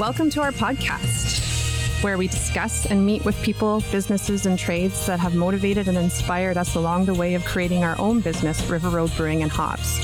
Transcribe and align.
Welcome 0.00 0.30
to 0.30 0.40
our 0.40 0.50
podcast, 0.50 2.02
where 2.02 2.16
we 2.16 2.26
discuss 2.26 2.86
and 2.86 3.04
meet 3.04 3.22
with 3.22 3.36
people, 3.42 3.82
businesses, 3.92 4.46
and 4.46 4.58
trades 4.58 5.04
that 5.04 5.20
have 5.20 5.34
motivated 5.34 5.88
and 5.88 5.98
inspired 5.98 6.56
us 6.56 6.74
along 6.74 7.04
the 7.04 7.12
way 7.12 7.34
of 7.34 7.44
creating 7.44 7.84
our 7.84 8.00
own 8.00 8.20
business, 8.20 8.66
River 8.70 8.88
Road 8.88 9.12
Brewing 9.14 9.42
and 9.42 9.52
Hops. 9.52 10.00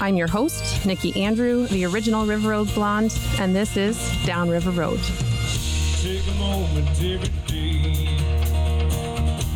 I'm 0.00 0.16
your 0.16 0.26
host, 0.26 0.84
Nikki 0.84 1.22
Andrew, 1.22 1.68
the 1.68 1.84
original 1.84 2.26
River 2.26 2.48
Road 2.48 2.74
Blonde, 2.74 3.16
and 3.38 3.54
this 3.54 3.76
is 3.76 3.96
Down 4.26 4.50
River 4.50 4.72
Road. 4.72 4.98
Take 6.02 6.26
a 6.26 6.34
moment 6.40 6.88
every 6.88 7.28
day. 7.46 8.18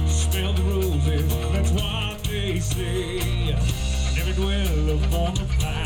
Smell 0.06 0.52
the 0.52 0.62
roses, 0.62 1.52
that's 1.52 1.72
what 1.72 2.22
they 2.22 2.60
say. 2.60 3.56
Never 4.14 4.32
dwell 4.34 4.98
upon 4.98 5.34
the 5.34 5.52
past. 5.58 5.85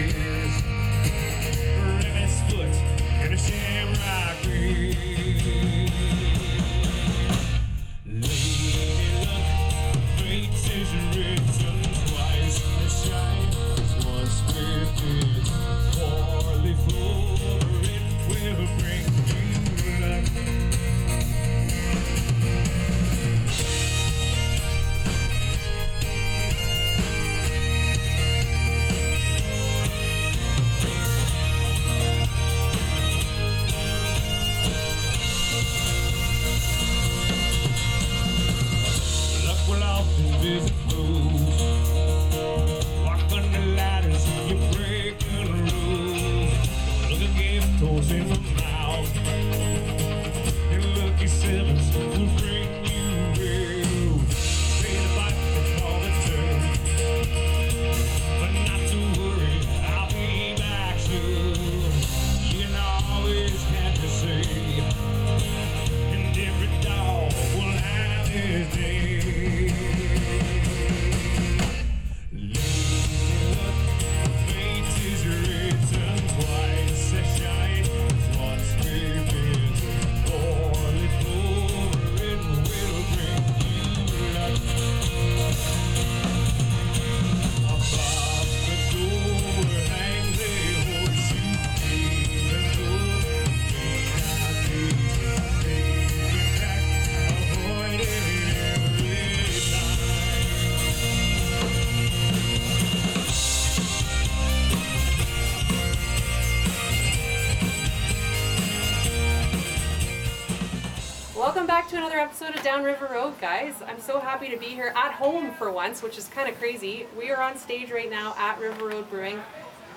episode 112.21 112.55
of 112.55 112.61
Downriver 112.61 113.07
Road, 113.07 113.33
guys. 113.41 113.73
I'm 113.87 113.99
so 113.99 114.19
happy 114.19 114.47
to 114.49 114.57
be 114.57 114.67
here 114.67 114.93
at 114.95 115.11
home 115.13 115.55
for 115.55 115.71
once, 115.71 116.03
which 116.03 116.19
is 116.19 116.27
kind 116.27 116.47
of 116.47 116.55
crazy. 116.59 117.07
We 117.17 117.31
are 117.31 117.41
on 117.41 117.57
stage 117.57 117.89
right 117.89 118.11
now 118.11 118.35
at 118.37 118.59
River 118.59 118.89
Road 118.89 119.09
Brewing 119.09 119.41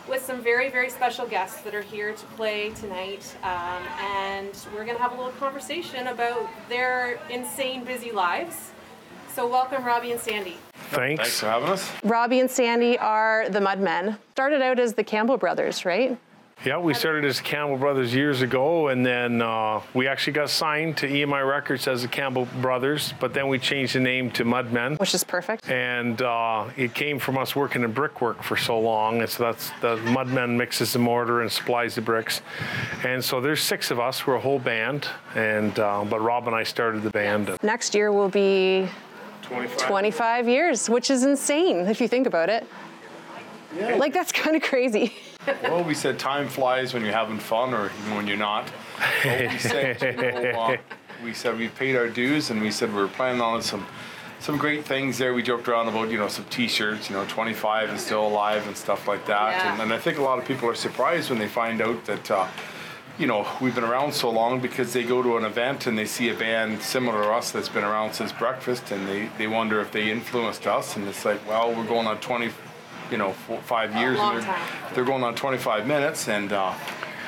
with 0.08 0.24
some 0.24 0.40
very, 0.40 0.70
very 0.70 0.88
special 0.88 1.26
guests 1.26 1.60
that 1.60 1.74
are 1.74 1.82
here 1.82 2.14
to 2.14 2.26
play 2.28 2.70
tonight. 2.70 3.36
Um, 3.42 3.82
and 4.00 4.56
we're 4.74 4.86
going 4.86 4.96
to 4.96 5.02
have 5.02 5.12
a 5.12 5.16
little 5.16 5.32
conversation 5.32 6.06
about 6.06 6.48
their 6.70 7.20
insane 7.28 7.84
busy 7.84 8.10
lives. 8.10 8.70
So, 9.34 9.46
welcome, 9.46 9.84
Robbie 9.84 10.12
and 10.12 10.20
Sandy. 10.20 10.56
Thanks. 10.72 11.20
Thanks 11.20 11.40
for 11.40 11.46
having 11.46 11.68
us. 11.68 11.92
Robbie 12.04 12.40
and 12.40 12.50
Sandy 12.50 12.96
are 12.98 13.50
the 13.50 13.60
Mudmen. 13.60 14.16
Started 14.32 14.62
out 14.62 14.78
as 14.78 14.94
the 14.94 15.04
Campbell 15.04 15.36
brothers, 15.36 15.84
right? 15.84 16.16
Yeah, 16.64 16.78
we 16.78 16.94
started 16.94 17.26
as 17.26 17.42
Campbell 17.42 17.76
Brothers 17.76 18.14
years 18.14 18.40
ago, 18.40 18.88
and 18.88 19.04
then 19.04 19.42
uh, 19.42 19.82
we 19.92 20.08
actually 20.08 20.32
got 20.32 20.48
signed 20.48 20.96
to 20.96 21.06
EMI 21.06 21.46
Records 21.46 21.86
as 21.86 22.00
the 22.00 22.08
Campbell 22.08 22.46
Brothers, 22.62 23.12
but 23.20 23.34
then 23.34 23.48
we 23.48 23.58
changed 23.58 23.94
the 23.94 24.00
name 24.00 24.30
to 24.30 24.46
Mudmen. 24.46 24.98
Which 24.98 25.14
is 25.14 25.24
perfect. 25.24 25.68
And 25.68 26.22
uh, 26.22 26.70
it 26.78 26.94
came 26.94 27.18
from 27.18 27.36
us 27.36 27.54
working 27.54 27.82
in 27.82 27.92
brickwork 27.92 28.42
for 28.42 28.56
so 28.56 28.80
long, 28.80 29.20
and 29.20 29.28
so 29.28 29.42
that's 29.42 29.72
the 29.82 29.96
Mudmen 30.06 30.56
mixes 30.56 30.94
the 30.94 30.98
mortar 31.00 31.42
and 31.42 31.52
supplies 31.52 31.96
the 31.96 32.00
bricks. 32.00 32.40
And 33.04 33.22
so 33.22 33.42
there's 33.42 33.60
six 33.60 33.90
of 33.90 34.00
us. 34.00 34.26
We're 34.26 34.36
a 34.36 34.40
whole 34.40 34.58
band, 34.58 35.06
and 35.34 35.78
uh, 35.78 36.06
but 36.08 36.22
Rob 36.22 36.46
and 36.46 36.56
I 36.56 36.62
started 36.62 37.02
the 37.02 37.10
band. 37.10 37.58
Next 37.62 37.94
year 37.94 38.10
will 38.10 38.30
be 38.30 38.88
25. 39.42 39.76
25 39.86 40.48
years, 40.48 40.88
which 40.88 41.10
is 41.10 41.24
insane 41.24 41.80
if 41.88 42.00
you 42.00 42.08
think 42.08 42.26
about 42.26 42.48
it. 42.48 42.66
Like, 43.98 44.14
that's 44.14 44.32
kind 44.32 44.56
of 44.56 44.62
crazy. 44.62 45.12
Well, 45.62 45.84
we 45.84 45.94
said 45.94 46.18
time 46.18 46.48
flies 46.48 46.94
when 46.94 47.02
you're 47.02 47.12
having 47.12 47.38
fun 47.38 47.74
or 47.74 47.90
even 48.02 48.16
when 48.16 48.26
you're 48.26 48.36
not. 48.36 48.70
But 49.22 49.50
we 49.50 49.58
said, 49.58 50.02
you 50.02 50.12
know, 50.12 50.60
uh, 50.60 50.76
we 51.22 51.34
said 51.34 51.58
we 51.58 51.68
paid 51.68 51.96
our 51.96 52.08
dues 52.08 52.50
and 52.50 52.60
we 52.60 52.70
said 52.70 52.90
we 52.94 53.00
were 53.00 53.08
planning 53.08 53.40
on 53.40 53.62
some 53.62 53.86
some 54.44 54.58
great 54.58 54.84
things 54.84 55.16
there. 55.16 55.32
We 55.32 55.42
joked 55.42 55.68
around 55.68 55.88
about, 55.88 56.10
you 56.10 56.18
know, 56.18 56.28
some 56.28 56.44
t-shirts, 56.50 57.08
you 57.08 57.16
know, 57.16 57.24
25 57.28 57.88
and 57.88 57.98
still 57.98 58.26
alive 58.26 58.66
and 58.66 58.76
stuff 58.76 59.08
like 59.08 59.24
that. 59.26 59.52
Yeah. 59.52 59.72
And, 59.72 59.82
and 59.82 59.92
I 59.92 59.98
think 59.98 60.18
a 60.18 60.22
lot 60.22 60.38
of 60.38 60.44
people 60.44 60.68
are 60.68 60.74
surprised 60.74 61.30
when 61.30 61.38
they 61.38 61.48
find 61.48 61.80
out 61.80 62.04
that, 62.04 62.30
uh, 62.30 62.46
you 63.18 63.26
know, 63.26 63.46
we've 63.62 63.74
been 63.74 63.84
around 63.84 64.12
so 64.12 64.28
long 64.28 64.60
because 64.60 64.92
they 64.92 65.02
go 65.02 65.22
to 65.22 65.38
an 65.38 65.44
event 65.44 65.86
and 65.86 65.96
they 65.96 66.04
see 66.04 66.28
a 66.28 66.34
band 66.34 66.82
similar 66.82 67.22
to 67.22 67.30
us 67.30 67.52
that's 67.52 67.70
been 67.70 67.84
around 67.84 68.12
since 68.12 68.32
breakfast 68.32 68.90
and 68.90 69.08
they, 69.08 69.30
they 69.38 69.46
wonder 69.46 69.80
if 69.80 69.90
they 69.92 70.10
influenced 70.10 70.66
us. 70.66 70.96
And 70.96 71.08
it's 71.08 71.24
like, 71.24 71.40
well, 71.48 71.74
we're 71.74 71.86
going 71.86 72.06
on 72.06 72.18
20, 72.18 72.50
you 73.14 73.18
know, 73.18 73.32
four, 73.32 73.60
five 73.62 73.94
years. 73.94 74.18
long 74.18 74.34
and 74.34 74.42
they're, 74.42 74.52
time. 74.54 74.94
they're 74.94 75.04
going 75.04 75.22
on 75.22 75.36
25 75.36 75.86
minutes 75.86 76.26
and, 76.28 76.52
uh, 76.52 76.74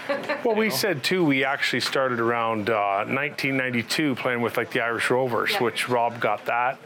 Well, 0.44 0.56
we 0.56 0.68
said 0.68 1.04
too, 1.04 1.24
we 1.24 1.44
actually 1.44 1.78
started 1.80 2.18
around 2.18 2.70
uh, 2.70 3.04
1992 3.06 4.16
playing 4.16 4.40
with 4.40 4.56
like 4.56 4.70
the 4.72 4.80
Irish 4.80 5.10
Rovers, 5.10 5.52
Yeah. 5.52 5.62
which 5.62 5.88
Rob 5.88 6.18
got 6.20 6.44
that. 6.46 6.78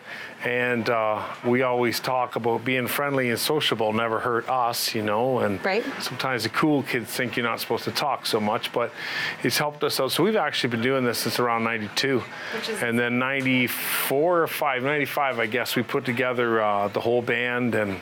And 0.44 0.88
uh, 0.88 1.22
we 1.44 1.60
always 1.62 2.00
talk 2.00 2.36
about 2.36 2.64
being 2.64 2.86
friendly 2.86 3.28
and 3.28 3.38
sociable 3.38 3.92
never 3.92 4.18
hurt 4.20 4.48
us, 4.48 4.94
you 4.94 5.02
know. 5.02 5.40
And 5.40 5.62
Right. 5.62 5.84
sometimes 6.00 6.44
the 6.44 6.48
cool 6.48 6.82
kids 6.82 7.10
think 7.14 7.36
you're 7.36 7.44
not 7.44 7.60
supposed 7.60 7.84
to 7.84 7.90
talk 7.90 8.24
so 8.24 8.40
much, 8.40 8.72
but 8.72 8.90
it's 9.42 9.58
helped 9.58 9.84
us 9.84 10.00
out. 10.00 10.12
So 10.12 10.22
we've 10.22 10.36
actually 10.36 10.70
been 10.70 10.80
doing 10.80 11.04
this 11.04 11.18
since 11.18 11.38
around 11.38 11.64
92. 11.64 12.22
Which 12.54 12.68
is- 12.70 12.82
and 12.82 12.98
then 12.98 13.18
94 13.18 14.42
or 14.42 14.46
5, 14.46 14.82
95, 14.82 15.38
I 15.38 15.44
guess, 15.46 15.76
we 15.76 15.82
put 15.82 16.06
together 16.06 16.62
uh, 16.62 16.88
the 16.88 17.00
whole 17.00 17.20
band 17.20 17.74
and, 17.74 18.00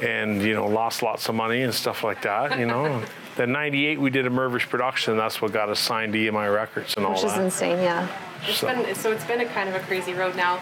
and, 0.00 0.42
you 0.42 0.52
know, 0.54 0.66
lost 0.66 1.02
lots 1.02 1.30
of 1.30 1.34
money 1.34 1.62
and 1.62 1.72
stuff 1.72 2.04
like 2.04 2.20
that, 2.22 2.58
you 2.58 2.66
know. 2.66 3.02
then 3.36 3.52
98, 3.52 3.98
we 3.98 4.10
did 4.10 4.26
a 4.26 4.30
Mirvish 4.30 4.68
production. 4.68 5.16
That's 5.16 5.40
what 5.40 5.52
got 5.52 5.70
us 5.70 5.80
signed 5.80 6.12
to 6.12 6.18
EMI 6.18 6.54
Records 6.54 6.94
and 6.98 7.06
all 7.06 7.12
that. 7.14 7.22
Which 7.22 7.26
is 7.30 7.36
that. 7.38 7.44
insane, 7.44 7.78
yeah. 7.82 8.06
It's 8.46 8.58
So- 8.58 8.66
been 8.66 8.94
so 8.94 9.12
it's 9.12 9.24
been 9.24 9.40
a 9.40 9.46
kind 9.46 9.68
of 9.70 9.74
a 9.76 9.80
crazy 9.80 10.12
road 10.12 10.36
now. 10.36 10.60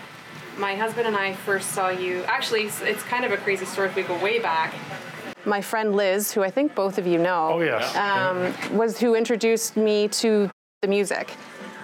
My 0.59 0.75
husband 0.75 1.07
and 1.07 1.17
I 1.17 1.35
first 1.35 1.71
saw 1.71 1.89
you. 1.89 2.23
Actually, 2.25 2.63
it's, 2.65 2.81
it's 2.83 3.03
kind 3.05 3.25
of 3.25 3.31
a 3.33 3.37
crazy 3.37 3.65
story 3.65 3.89
if 3.89 3.95
we 3.97 4.03
go 4.03 4.21
way 4.23 4.41
back. 4.41 4.75
My 5.45 5.61
friend 5.61 5.95
Liz, 5.95 6.33
who 6.33 6.43
I 6.43 6.51
think 6.51 6.75
both 6.75 6.99
of 6.99 7.07
you 7.07 7.19
know, 7.19 7.51
Oh, 7.55 7.61
yes. 7.61 7.95
um, 7.97 8.77
was 8.77 8.99
who 8.99 9.15
introduced 9.15 9.77
me 9.77 10.09
to 10.09 10.51
the 10.83 10.89
music. 10.89 11.31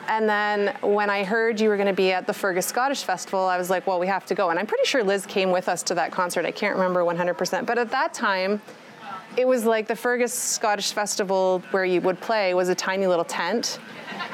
And 0.08 0.28
then 0.28 0.76
when 0.82 1.08
I 1.08 1.22
heard 1.24 1.60
you 1.60 1.68
were 1.68 1.76
going 1.76 1.86
to 1.88 1.94
be 1.94 2.10
at 2.12 2.26
the 2.26 2.34
Fergus 2.34 2.66
Scottish 2.66 3.04
Festival, 3.04 3.40
I 3.46 3.56
was 3.56 3.70
like, 3.70 3.86
well, 3.86 4.00
we 4.00 4.06
have 4.08 4.26
to 4.26 4.34
go. 4.34 4.50
And 4.50 4.58
I'm 4.58 4.66
pretty 4.66 4.84
sure 4.84 5.02
Liz 5.04 5.24
came 5.24 5.50
with 5.52 5.68
us 5.68 5.82
to 5.84 5.94
that 5.94 6.10
concert. 6.10 6.44
I 6.44 6.50
can't 6.50 6.74
remember 6.76 7.00
100%. 7.04 7.64
But 7.64 7.78
at 7.78 7.90
that 7.92 8.12
time, 8.12 8.60
it 9.36 9.46
was 9.46 9.64
like 9.64 9.86
the 9.86 9.96
Fergus 9.96 10.34
Scottish 10.34 10.92
Festival 10.92 11.62
where 11.70 11.84
you 11.84 12.00
would 12.02 12.20
play 12.20 12.54
was 12.54 12.68
a 12.68 12.74
tiny 12.74 13.06
little 13.06 13.24
tent. 13.24 13.78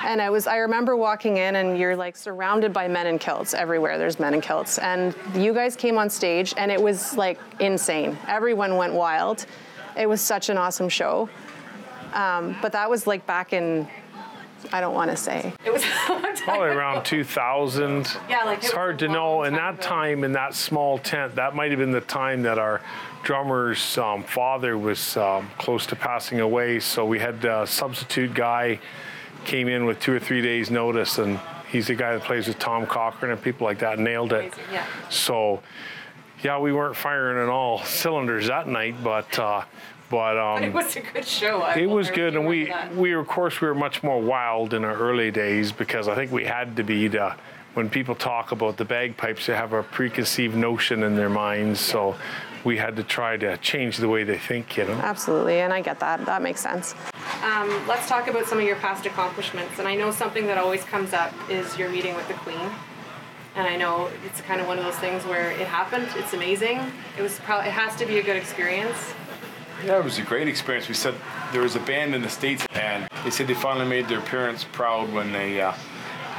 And 0.05 0.21
I 0.21 0.31
was 0.31 0.47
I 0.47 0.57
remember 0.59 0.97
walking 0.97 1.37
in 1.37 1.57
and 1.57 1.79
you're 1.79 1.97
like 1.97 2.17
surrounded 2.17 2.73
by 2.73 2.89
men 2.89 3.07
in 3.07 3.19
kilts 3.19 3.55
everywhere. 3.55 3.99
There's 3.99 4.19
men 4.19 4.35
in 4.35 4.41
kilts. 4.41 4.79
And 4.79 5.15
you 5.35 5.53
guys 5.53 5.77
came 5.77 5.99
on 5.99 6.09
stage 6.11 6.55
and 6.57 6.71
it 6.71 6.81
was 6.81 7.17
like 7.17 7.39
insane. 7.61 8.17
Everyone 8.27 8.77
went 8.77 8.95
wild. 8.95 9.47
It 9.97 10.09
was 10.09 10.21
such 10.21 10.49
an 10.49 10.57
awesome 10.57 10.89
show. 10.89 11.29
Um, 12.13 12.57
but 12.61 12.73
that 12.73 12.91
was 12.91 13.07
like 13.07 13.27
back 13.27 13.53
in 13.53 13.87
I 14.73 14.81
don't 14.81 14.95
want 14.95 15.11
to 15.11 15.17
say. 15.17 15.53
It 15.65 15.73
was 15.73 15.85
Probably 16.45 16.69
around 16.69 17.05
2000. 17.05 18.17
Yeah, 18.29 18.45
like, 18.45 18.59
it 18.59 18.59
it's 18.59 18.67
was 18.69 18.73
hard 18.73 18.99
to 19.01 19.09
know. 19.09 19.37
long 19.39 19.47
In 19.47 19.55
that 19.55 19.75
ago. 19.75 19.83
time, 19.83 20.23
in 20.25 20.33
that 20.33 20.55
small 20.55 20.99
tent, 20.99 21.35
that 21.37 21.55
might 21.55 21.71
have 21.71 21.79
been 21.81 21.91
the 21.91 22.01
time 22.03 22.43
that 22.43 22.59
our 22.59 22.81
drummer's 23.23 23.97
um, 23.99 24.23
father 24.23 24.77
was 24.79 25.17
um, 25.17 25.51
close 25.59 25.87
to 25.87 25.97
passing 25.97 26.41
away. 26.41 26.79
So 26.81 27.05
we 27.05 27.19
had 27.19 27.45
a 27.45 27.67
substitute 27.67 28.35
guy 28.35 28.79
came 29.45 29.69
in 29.69 29.85
with 29.85 30.01
two 30.01 30.13
or 30.13 30.21
three 30.21 30.43
days' 30.43 30.71
notice, 30.71 31.19
and 31.19 31.39
he's 31.71 31.87
the 31.87 31.95
guy 31.95 32.13
that 32.15 32.23
plays 32.23 32.49
with 32.49 32.59
Tom 32.59 32.87
Cochrane 32.87 33.33
and 33.33 33.43
people 33.43 33.67
like 33.67 33.79
that. 33.81 33.99
Nailed 33.99 34.33
it. 34.33 34.55
Yeah. 34.73 34.87
So, 35.09 35.63
yeah, 36.43 36.59
we 36.59 36.73
weren't 36.73 36.97
firing 36.97 37.39
on 37.39 37.49
all 37.49 37.83
cylinders 37.85 38.47
that 38.49 38.69
night, 38.69 38.97
but 39.03 39.39
uh, 39.39 39.65
but 40.09 40.39
um, 40.57 40.63
it 40.63 40.73
was 40.73 40.97
a 40.97 41.01
good 41.01 41.27
show. 41.27 41.63
I 41.63 41.77
it 41.77 41.89
was 41.89 42.11
good, 42.11 42.35
and 42.35 42.47
we 42.47 42.67
that. 42.67 42.95
we 42.95 43.13
of 43.15 43.27
course 43.27 43.61
we 43.61 43.69
were 43.69 43.75
much 43.75 44.03
more 44.03 44.21
wild 44.21 44.75
in 44.75 44.85
our 44.85 44.97
early 44.97 45.31
days 45.31 45.73
because 45.73 46.09
I 46.09 46.15
think 46.15 46.33
we 46.33 46.45
had 46.45 46.77
to 46.77 46.83
be 46.83 47.09
to. 47.11 47.37
When 47.75 47.89
people 47.89 48.15
talk 48.15 48.51
about 48.51 48.77
the 48.77 48.85
bagpipes, 48.85 49.47
they 49.47 49.55
have 49.55 49.73
a 49.73 49.83
preconceived 49.83 50.57
notion 50.57 51.05
in 51.05 51.15
their 51.15 51.31
minds, 51.31 51.79
so 51.79 52.17
we 52.65 52.77
had 52.77 52.97
to 52.97 53.05
try 53.05 53.37
to 53.37 53.57
change 53.59 53.99
the 53.99 54.09
way 54.09 54.25
they 54.25 54.39
think. 54.39 54.77
You 54.77 54.87
know. 54.87 54.95
Absolutely, 54.95 55.61
and 55.61 55.73
I 55.73 55.81
get 55.81 56.01
that. 56.01 56.27
That 56.27 56.43
makes 56.43 56.61
sense. 56.61 56.95
Um, 57.43 57.69
let's 57.87 58.09
talk 58.09 58.29
about 58.29 58.47
some 58.47 58.59
of 58.59 58.65
your 58.65 58.77
past 58.77 59.07
accomplishments. 59.07 59.79
And 59.79 59.87
I 59.87 59.95
know 59.95 60.11
something 60.11 60.47
that 60.47 60.59
always 60.59 60.83
comes 60.85 61.13
up 61.13 61.33
is 61.49 61.79
your 61.79 61.89
meeting 61.89 62.15
with 62.17 62.27
the 62.29 62.35
Queen. 62.35 62.69
And 63.55 63.67
I 63.67 63.77
know 63.77 64.11
it's 64.27 64.41
kind 64.43 64.61
of 64.61 64.67
one 64.67 64.79
of 64.79 64.85
those 64.85 64.97
things 64.97 65.25
where 65.25 65.51
it 65.53 65.67
happened. 65.67 66.09
It's 66.17 66.35
amazing. 66.35 66.81
It 67.17 67.23
was 67.23 67.39
probably 67.41 67.69
it 67.69 67.73
has 67.73 67.97
to 67.97 68.07
be 68.07 68.19
a 68.19 68.23
good 68.23 68.37
experience. 68.37 69.15
Yeah, 69.85 69.99
it 69.99 70.05
was 70.05 70.19
a 70.19 70.23
great 70.23 70.49
experience. 70.49 70.89
We 70.89 70.95
said 70.95 71.15
there 71.53 71.63
was 71.63 71.77
a 71.77 71.81
band 71.81 72.15
in 72.15 72.21
the 72.21 72.29
States, 72.29 72.67
and 72.73 73.09
they 73.25 73.31
said 73.31 73.47
they 73.47 73.55
finally 73.55 73.89
made 73.89 74.09
their 74.09 74.21
parents 74.21 74.65
proud 74.73 75.11
when 75.13 75.33
they 75.33 75.61
uh, 75.61 75.73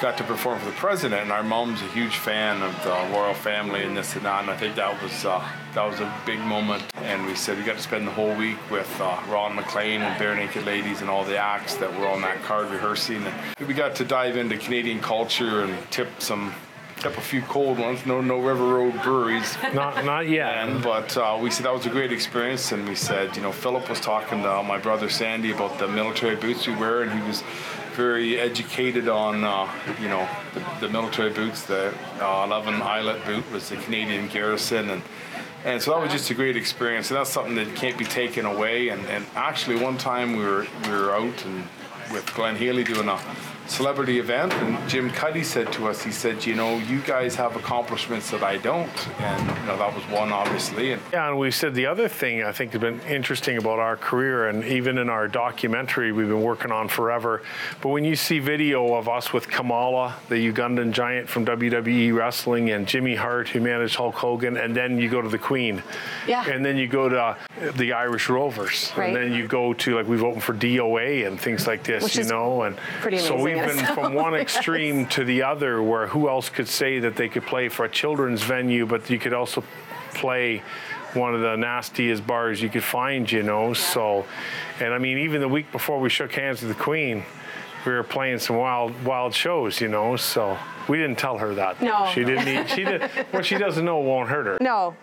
got 0.02 0.18
to 0.18 0.24
perform 0.24 0.58
for 0.58 0.66
the 0.66 0.72
president. 0.72 1.22
And 1.22 1.32
our 1.32 1.44
mom's 1.44 1.80
a 1.84 1.88
huge 1.90 2.18
fan 2.18 2.64
of 2.64 2.74
the 2.84 3.16
royal 3.16 3.36
family 3.36 3.84
and 3.84 3.96
this 3.96 4.16
and 4.16 4.26
that. 4.26 4.42
And 4.42 4.50
I 4.50 4.58
think 4.58 4.76
that 4.76 5.02
was 5.02 5.26
uh, 5.26 5.48
that 5.76 5.86
was 5.86 6.00
a 6.00 6.12
big 6.26 6.40
moment. 6.40 6.84
And 6.96 7.26
we 7.28 7.36
said 7.36 7.58
we 7.58 7.64
got 7.64 7.78
to 7.78 7.84
spend 7.84 8.08
the 8.08 8.12
whole 8.12 8.36
week 8.36 8.58
with 8.72 8.90
uh, 9.00 9.22
Ron 9.30 9.56
MacLean 9.56 10.02
and 10.02 10.20
Barenaked 10.20 10.66
Ladies 10.66 11.02
and 11.02 11.10
all 11.10 11.24
the 11.24 11.38
acts 11.38 11.76
that 11.76 11.98
were 12.00 12.08
on 12.08 12.22
that 12.22 12.42
card 12.44 12.72
rehearsing. 12.72 13.24
And 13.24 13.68
we 13.68 13.76
got 13.76 13.96
to 13.98 14.04
dive 14.04 14.38
into 14.38 14.58
Canadian 14.58 15.00
culture 15.00 15.62
and 15.64 15.92
tip 15.92 16.10
some. 16.20 16.54
Tip 16.98 17.18
a 17.18 17.22
few 17.22 17.42
cold 17.42 17.80
ones. 17.80 18.06
No, 18.06 18.22
no 18.22 18.38
River 18.38 18.64
Road 18.64 19.02
breweries. 19.02 19.58
Not 19.74 20.06
not 20.06 20.30
yet. 20.30 20.58
And 20.58 20.84
but 20.84 21.18
uh, 21.18 21.36
we 21.42 21.50
said 21.50 21.66
that 21.66 21.74
was 21.74 21.88
a 21.88 21.90
great 21.90 22.12
experience, 22.14 22.72
and 22.74 22.88
we 22.88 22.94
said, 22.94 23.36
you 23.36 23.42
know, 23.42 23.52
Philip 23.52 23.90
was 23.90 24.00
talking 24.00 24.44
to 24.44 24.62
my 24.62 24.78
brother 24.78 25.10
Sandy 25.10 25.52
about 25.52 25.80
the 25.80 25.88
military 25.88 26.36
boots 26.36 26.68
we 26.68 26.76
wear, 26.76 27.02
and 27.02 27.12
he 27.12 27.28
was 27.28 27.44
very 27.92 28.40
educated 28.40 29.08
on, 29.08 29.44
uh, 29.44 29.72
you 30.02 30.08
know, 30.08 30.28
the, 30.54 30.88
the 30.88 30.90
military 30.90 31.32
boots. 31.32 31.64
The 31.64 31.94
uh, 32.20 32.44
11 32.46 32.82
eyelet 32.82 33.26
boot 33.26 33.50
was 33.52 33.70
the 33.70 33.78
Canadian 33.78 34.28
Garrison, 34.28 34.90
and 34.90 35.02
and 35.64 35.82
so 35.82 35.92
that 35.92 36.02
was 36.02 36.12
just 36.12 36.30
a 36.32 36.34
great 36.34 36.58
experience, 36.58 37.12
and 37.12 37.20
that's 37.20 37.30
something 37.30 37.56
that 37.56 37.76
can't 37.76 37.98
be 37.98 38.06
taken 38.06 38.46
away. 38.46 38.90
And, 38.90 39.06
and 39.06 39.26
actually, 39.36 39.76
one 39.76 39.98
time 39.98 40.36
we 40.36 40.44
were 40.44 40.66
we 40.86 40.90
were 40.90 41.12
out 41.14 41.46
and 41.46 41.64
with 42.12 42.30
Glenn 42.34 42.56
Healy 42.56 42.84
doing 42.84 43.08
a 43.08 43.20
celebrity 43.68 44.20
event, 44.20 44.54
and 44.54 44.90
Jim 44.90 45.10
Cuddy 45.10 45.44
said 45.44 45.72
to 45.74 45.88
us, 45.88 46.02
he 46.04 46.12
said, 46.12 46.46
you 46.46 46.56
know, 46.56 46.78
you 46.80 47.00
guys 47.02 47.36
have 47.36 47.56
accomplishments 47.56 48.30
that 48.32 48.44
I 48.44 48.58
don't, 48.58 48.90
and 49.22 49.42
you 49.60 49.66
know 49.68 49.78
that 49.78 49.94
was 49.96 50.04
one 50.06 50.32
obviously, 50.32 50.92
and 50.94 51.02
Yeah, 51.14 51.30
and 51.30 51.38
we 51.40 51.52
said 51.52 51.74
the 51.74 51.86
other 51.86 52.08
thing 52.08 52.44
I 52.44 52.52
think 52.52 52.72
has 52.74 52.82
been 52.82 53.00
interesting 53.02 53.58
about 53.58 53.80
our 53.80 53.96
career, 53.96 54.48
and 54.50 54.64
even 54.66 54.98
in 54.98 55.10
our 55.10 55.28
documentary 55.28 56.12
we've 56.12 56.28
been 56.28 56.42
working 56.42 56.72
on 56.72 56.88
forever. 56.88 57.42
But 57.82 57.90
when 57.90 58.04
you 58.04 58.16
see 58.16 58.40
video 58.40 58.94
of 58.96 59.08
us 59.08 59.32
with 59.32 59.48
Kamala, 59.48 60.16
the 60.30 60.36
Ugandan 60.52 60.92
giant 60.92 61.30
from 61.30 61.46
WWE 61.46 62.14
wrestling, 62.14 62.72
and 62.72 62.88
Jimmy 62.88 63.16
Hart, 63.16 63.48
who 63.50 63.62
managed 63.62 63.96
Hulk 63.96 64.16
Hogan, 64.16 64.58
and 64.58 64.76
then 64.76 64.98
you 64.98 65.10
go 65.10 65.22
to 65.22 65.30
the 65.30 65.38
Queen, 65.38 65.82
Yeah. 66.28 66.46
and 66.50 66.66
then 66.66 66.78
you 66.78 66.88
go 66.88 67.08
to 67.10 67.38
the 67.76 67.94
Irish 67.94 68.28
Rovers, 68.30 68.92
Right. 68.98 69.08
and 69.08 69.16
then 69.16 69.34
you 69.34 69.48
go 69.48 69.74
to 69.74 69.96
like 69.96 70.08
we've 70.08 70.24
opened 70.24 70.44
for 70.44 70.54
DOA 70.54 71.26
and 71.26 71.40
things 71.40 71.68
like 71.68 71.84
this, 71.84 72.04
Which 72.04 72.16
you 72.16 72.22
is 72.22 72.30
know, 72.32 72.64
and 72.64 72.76
pretty 73.02 73.18
so 73.20 73.36
amazing 73.36 73.52
we've 73.68 73.80
in 73.80 73.86
from 73.96 74.14
one 74.14 74.34
yes. 74.34 74.42
extreme 74.42 75.08
to 75.08 75.24
the 75.24 75.44
other, 75.44 75.82
where 75.82 76.08
who 76.08 76.30
else 76.30 76.50
could 76.50 76.68
say 76.68 77.00
that 77.00 77.16
they 77.16 77.30
could 77.30 77.46
play 77.46 77.70
for 77.70 77.86
a 77.86 77.90
children's 77.90 78.44
venue, 78.44 78.86
but 78.86 79.10
you 79.10 79.20
could 79.20 79.34
also 79.34 79.64
play 80.14 80.62
one 81.14 81.36
of 81.36 81.42
the 81.42 81.56
nastiest 81.56 82.26
bars 82.26 82.62
you 82.62 82.70
could 82.70 82.84
find, 82.84 83.32
you 83.32 83.44
know. 83.44 83.74
So, 83.74 84.26
and 84.80 84.94
I 84.94 84.98
mean, 84.98 85.18
even 85.20 85.42
the 85.42 85.48
week 85.48 85.72
before 85.72 86.00
we 86.00 86.10
shook 86.10 86.34
hands 86.34 86.62
with 86.62 86.76
the 86.76 86.84
Queen, 86.84 87.24
we 87.86 87.92
were 87.92 88.04
playing 88.04 88.40
some 88.40 88.58
wild, 88.58 89.04
wild 89.04 89.34
shows, 89.34 89.82
you 89.82 89.88
know. 89.88 90.16
So 90.16 90.58
we 90.88 90.98
didn't 90.98 91.18
tell 91.18 91.38
her 91.38 91.54
that. 91.56 91.82
No. 91.82 92.10
she 92.14 92.24
didn't. 92.24 92.46
Need, 92.46 92.70
she 92.70 92.84
did. 92.84 93.04
What 93.32 93.46
she 93.46 93.58
doesn't 93.58 93.84
know 93.84 94.00
won't 94.00 94.30
hurt 94.30 94.46
her. 94.46 94.58
No. 94.62 94.96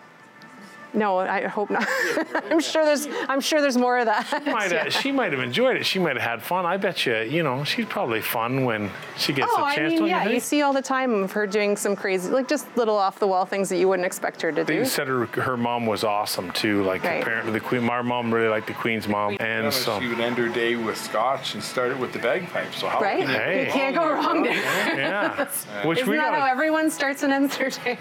No, 0.93 1.19
I 1.19 1.45
hope 1.47 1.69
not. 1.69 1.85
I'm 2.51 2.59
sure 2.59 2.83
there's 2.83 3.07
I'm 3.27 3.41
sure 3.41 3.61
there's 3.61 3.77
more 3.77 3.99
of 3.99 4.05
that. 4.05 4.43
Might 4.45 4.71
have, 4.71 4.91
She 5.01 5.11
might 5.11 5.31
have 5.33 5.41
enjoyed 5.41 5.77
it. 5.77 5.85
She 5.85 5.99
might 5.99 6.15
have 6.17 6.27
had 6.27 6.41
fun. 6.41 6.65
I 6.65 6.77
bet 6.77 7.05
you, 7.05 7.15
you 7.17 7.43
know, 7.43 7.63
she's 7.63 7.85
probably 7.85 8.21
fun 8.21 8.65
when 8.65 8.89
she 9.17 9.31
gets 9.33 9.51
Oh, 9.55 9.61
a 9.61 9.65
I 9.65 9.75
chance. 9.75 9.89
mean, 9.91 9.99
don't 9.99 10.07
yeah, 10.09 10.23
you 10.25 10.35
you 10.35 10.39
see 10.39 10.61
all 10.63 10.73
the 10.73 10.81
time 10.81 11.23
of 11.23 11.31
her 11.33 11.45
doing 11.45 11.77
some 11.77 11.95
crazy, 11.95 12.29
like 12.31 12.47
just 12.47 12.65
little 12.75 12.95
off 12.97 13.19
the 13.19 13.27
wall 13.27 13.45
things 13.45 13.69
that 13.69 13.77
you 13.77 13.87
wouldn't 13.87 14.05
expect 14.05 14.41
her 14.41 14.51
to 14.51 14.63
They 14.63 14.77
do. 14.77 14.85
said 14.85 15.07
her, 15.07 15.25
her 15.27 15.57
mom 15.57 15.85
was 15.85 16.03
awesome 16.03 16.51
too, 16.53 16.83
like 16.83 17.03
Right. 17.03 17.21
apparently 17.21 17.51
the 17.53 17.59
queen. 17.59 17.83
My 17.83 18.01
mom 18.01 18.33
really 18.33 18.47
liked 18.49 18.67
the 18.67 18.73
queen's 18.73 19.07
mom, 19.07 19.37
and 19.39 19.65
Yeah, 19.65 19.69
so 19.69 19.99
she 19.99 20.07
would 20.07 20.19
end 20.19 20.37
her 20.37 20.49
day 20.49 20.75
with 20.75 20.97
scotch 20.97 21.53
and 21.53 21.63
start 21.63 21.91
it 21.91 21.99
with 21.99 22.13
the 22.13 22.19
bagpipe. 22.19 22.73
So 22.73 22.87
how 22.87 22.99
Right? 22.99 23.19
can 23.19 23.29
you, 23.29 23.35
Hey. 23.35 23.65
You 23.67 23.71
can't 23.71 23.95
go 23.95 24.09
wrong 24.11 24.41
there. 24.43 24.53
yeah, 24.97 25.45
which 25.85 25.99
Isn't 25.99 26.09
we 26.09 26.17
that 26.17 26.31
got. 26.31 26.39
how 26.39 26.45
everyone 26.47 26.89
starts 26.89 27.21
and 27.23 27.31
ends 27.31 27.57
their 27.57 27.69
day? 27.69 27.97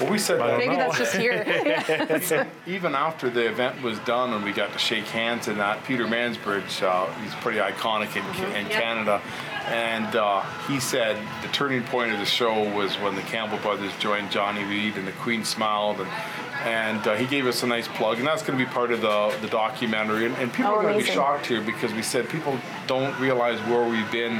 Well, 0.00 0.10
we 0.10 0.18
said 0.18 0.38
that 0.40 0.58
Maybe 0.58 0.76
know. 0.76 0.90
that's 0.92 0.98
just 0.98 1.16
here. 1.16 1.44
Even 2.66 2.94
after 2.94 3.30
the 3.30 3.48
event 3.48 3.82
was 3.82 3.98
done 4.00 4.32
and 4.32 4.44
we 4.44 4.52
got 4.52 4.72
to 4.72 4.78
shake 4.78 5.04
hands 5.04 5.48
and 5.48 5.60
that 5.60 5.84
Peter 5.84 6.06
Mansbridge, 6.06 6.82
uh, 6.82 7.06
he's 7.22 7.34
pretty 7.36 7.58
iconic 7.58 8.16
in, 8.16 8.24
in 8.56 8.66
Yep. 8.66 8.70
Canada. 8.82 9.22
And 9.66 10.14
uh, 10.14 10.42
he 10.68 10.78
said 10.78 11.16
the 11.42 11.48
turning 11.48 11.82
point 11.84 12.12
of 12.12 12.18
the 12.18 12.24
show 12.26 12.62
was 12.74 12.94
when 12.96 13.14
the 13.16 13.22
Campbell 13.22 13.58
brothers 13.58 13.92
joined 13.98 14.30
Johnny 14.30 14.64
Reid 14.64 14.96
and 14.96 15.06
the 15.06 15.12
Queen 15.12 15.44
smiled. 15.44 16.00
And, 16.00 16.08
and 16.66 17.06
uh, 17.06 17.14
he 17.14 17.26
gave 17.26 17.46
us 17.46 17.62
a 17.62 17.66
nice 17.66 17.86
plug. 17.86 18.18
And 18.18 18.26
that's 18.26 18.42
going 18.42 18.58
to 18.58 18.64
be 18.64 18.68
part 18.70 18.90
of 18.90 19.00
the, 19.00 19.34
the 19.40 19.46
documentary. 19.48 20.26
And, 20.26 20.34
and 20.36 20.52
people 20.52 20.72
Oh, 20.72 20.76
are 20.76 20.82
going 20.82 20.98
to 20.98 21.04
be 21.04 21.10
shocked 21.10 21.46
here 21.46 21.60
because 21.60 21.92
we 21.92 22.02
said 22.02 22.28
people 22.28 22.58
don't 22.88 23.16
realize 23.20 23.60
where 23.60 23.88
we've 23.88 24.10
been, 24.10 24.38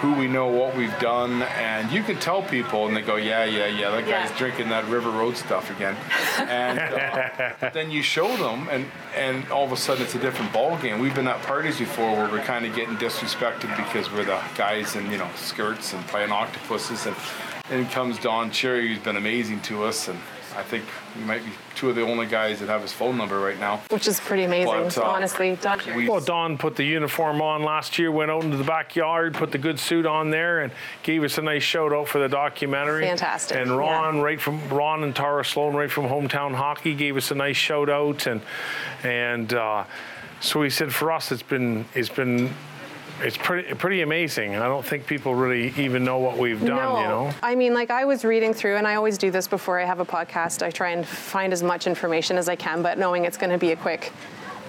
who 0.00 0.14
we 0.14 0.26
know, 0.26 0.46
what 0.48 0.74
we've 0.74 0.98
done. 0.98 1.42
And 1.42 1.92
you 1.92 2.02
can 2.02 2.16
tell 2.18 2.42
people, 2.42 2.86
and 2.88 2.96
they 2.96 3.02
go, 3.02 3.16
yeah, 3.16 3.44
yeah, 3.44 3.66
yeah, 3.66 3.90
that 3.90 4.02
guy's 4.06 4.30
Yeah. 4.30 4.38
drinking 4.38 4.68
that 4.70 4.86
River 4.88 5.10
Road 5.10 5.36
stuff 5.36 5.70
again. 5.76 5.96
And 6.38 6.78
uh, 6.78 7.70
then 7.74 7.90
you 7.90 8.02
show 8.02 8.34
them, 8.36 8.68
and 8.70 8.86
and 9.14 9.46
all 9.50 9.64
of 9.64 9.72
a 9.72 9.76
sudden 9.76 10.02
it's 10.04 10.14
a 10.14 10.18
different 10.18 10.52
ball 10.52 10.76
game. 10.78 10.98
We've 10.98 11.14
been 11.14 11.28
at 11.28 11.40
parties 11.42 11.78
before 11.78 12.12
where 12.12 12.30
we're 12.30 12.42
kind 12.44 12.64
of 12.66 12.74
getting 12.74 12.96
disrespected 12.96 13.74
because 13.76 14.10
we're 14.12 14.24
the 14.24 14.40
guys 14.56 14.96
in 14.96 15.10
you 15.10 15.18
know 15.18 15.28
skirts 15.36 15.92
and 15.94 16.06
playing 16.06 16.32
octopuses, 16.32 17.06
and 17.06 17.16
in 17.70 17.86
comes 17.86 18.18
Don 18.18 18.50
Cherry, 18.50 18.88
who's 18.88 18.98
been 19.02 19.16
amazing 19.16 19.60
to 19.62 19.84
us, 19.84 20.08
and 20.08 20.18
I 20.56 20.62
think 20.62 20.84
we 21.18 21.22
might 21.24 21.44
be 21.44 21.50
two 21.74 21.90
of 21.90 21.96
the 21.96 22.02
only 22.02 22.24
guys 22.26 22.60
that 22.60 22.68
have 22.70 22.80
his 22.80 22.92
phone 22.92 23.18
number 23.18 23.38
right 23.38 23.60
now. 23.60 23.82
Which 23.90 24.08
is 24.08 24.18
pretty 24.18 24.44
amazing, 24.44 24.84
But, 24.84 24.96
uh, 24.96 25.02
honestly. 25.02 25.56
Don 25.60 25.78
we- 25.94 26.08
Well, 26.08 26.20
Don 26.20 26.56
put 26.56 26.76
the 26.76 26.84
uniform 26.84 27.42
on 27.42 27.62
last 27.62 27.98
year, 27.98 28.10
went 28.10 28.30
out 28.30 28.42
into 28.42 28.56
the 28.56 28.64
backyard, 28.64 29.34
put 29.34 29.52
the 29.52 29.58
good 29.58 29.78
suit 29.78 30.06
on 30.06 30.30
there, 30.30 30.60
and 30.60 30.72
gave 31.02 31.22
us 31.24 31.36
a 31.36 31.42
nice 31.42 31.62
shout 31.62 31.92
out 31.92 32.08
for 32.08 32.18
the 32.18 32.28
documentary. 32.28 33.04
Fantastic, 33.04 33.58
And 33.58 33.76
Ron, 33.76 34.22
right 34.22 34.40
from 34.40 34.66
Ron 34.70 35.02
and 35.04 35.14
Tara 35.14 35.44
Slone, 35.44 35.74
right 35.76 35.90
from 35.90 36.08
Hometown 36.08 36.54
Hockey, 36.54 36.94
gave 36.94 37.18
us 37.18 37.30
a 37.30 37.34
nice 37.34 37.56
shout 37.56 37.90
out, 37.90 38.26
and 38.26 38.40
and 39.04 39.52
uh, 39.52 39.84
so 40.40 40.62
he 40.62 40.70
said 40.70 40.94
for 40.94 41.12
us, 41.12 41.30
it's 41.30 41.42
been 41.42 41.84
it's 41.94 42.08
been. 42.08 42.54
It's 43.22 43.36
pretty 43.36 43.72
pretty 43.74 44.02
amazing. 44.02 44.56
I 44.56 44.66
don't 44.66 44.84
think 44.84 45.06
people 45.06 45.34
really 45.34 45.72
even 45.76 46.04
know 46.04 46.18
what 46.18 46.36
we've 46.36 46.60
done. 46.60 46.76
no, 46.76 47.00
You 47.00 47.06
know, 47.08 47.34
I 47.42 47.54
mean, 47.54 47.72
like 47.72 47.90
I 47.90 48.04
was 48.04 48.24
reading 48.24 48.52
through, 48.52 48.76
and 48.76 48.86
I 48.86 48.94
always 48.96 49.16
do 49.16 49.30
this 49.30 49.48
before 49.48 49.80
I 49.80 49.84
have 49.84 50.00
a 50.00 50.04
podcast. 50.04 50.62
I 50.62 50.70
try 50.70 50.90
and 50.90 51.06
find 51.06 51.52
as 51.52 51.62
much 51.62 51.86
information 51.86 52.36
as 52.36 52.48
I 52.48 52.56
can, 52.56 52.82
but 52.82 52.98
knowing 52.98 53.24
it's 53.24 53.38
going 53.38 53.50
to 53.50 53.58
be 53.58 53.72
a 53.72 53.76
quick, 53.76 54.12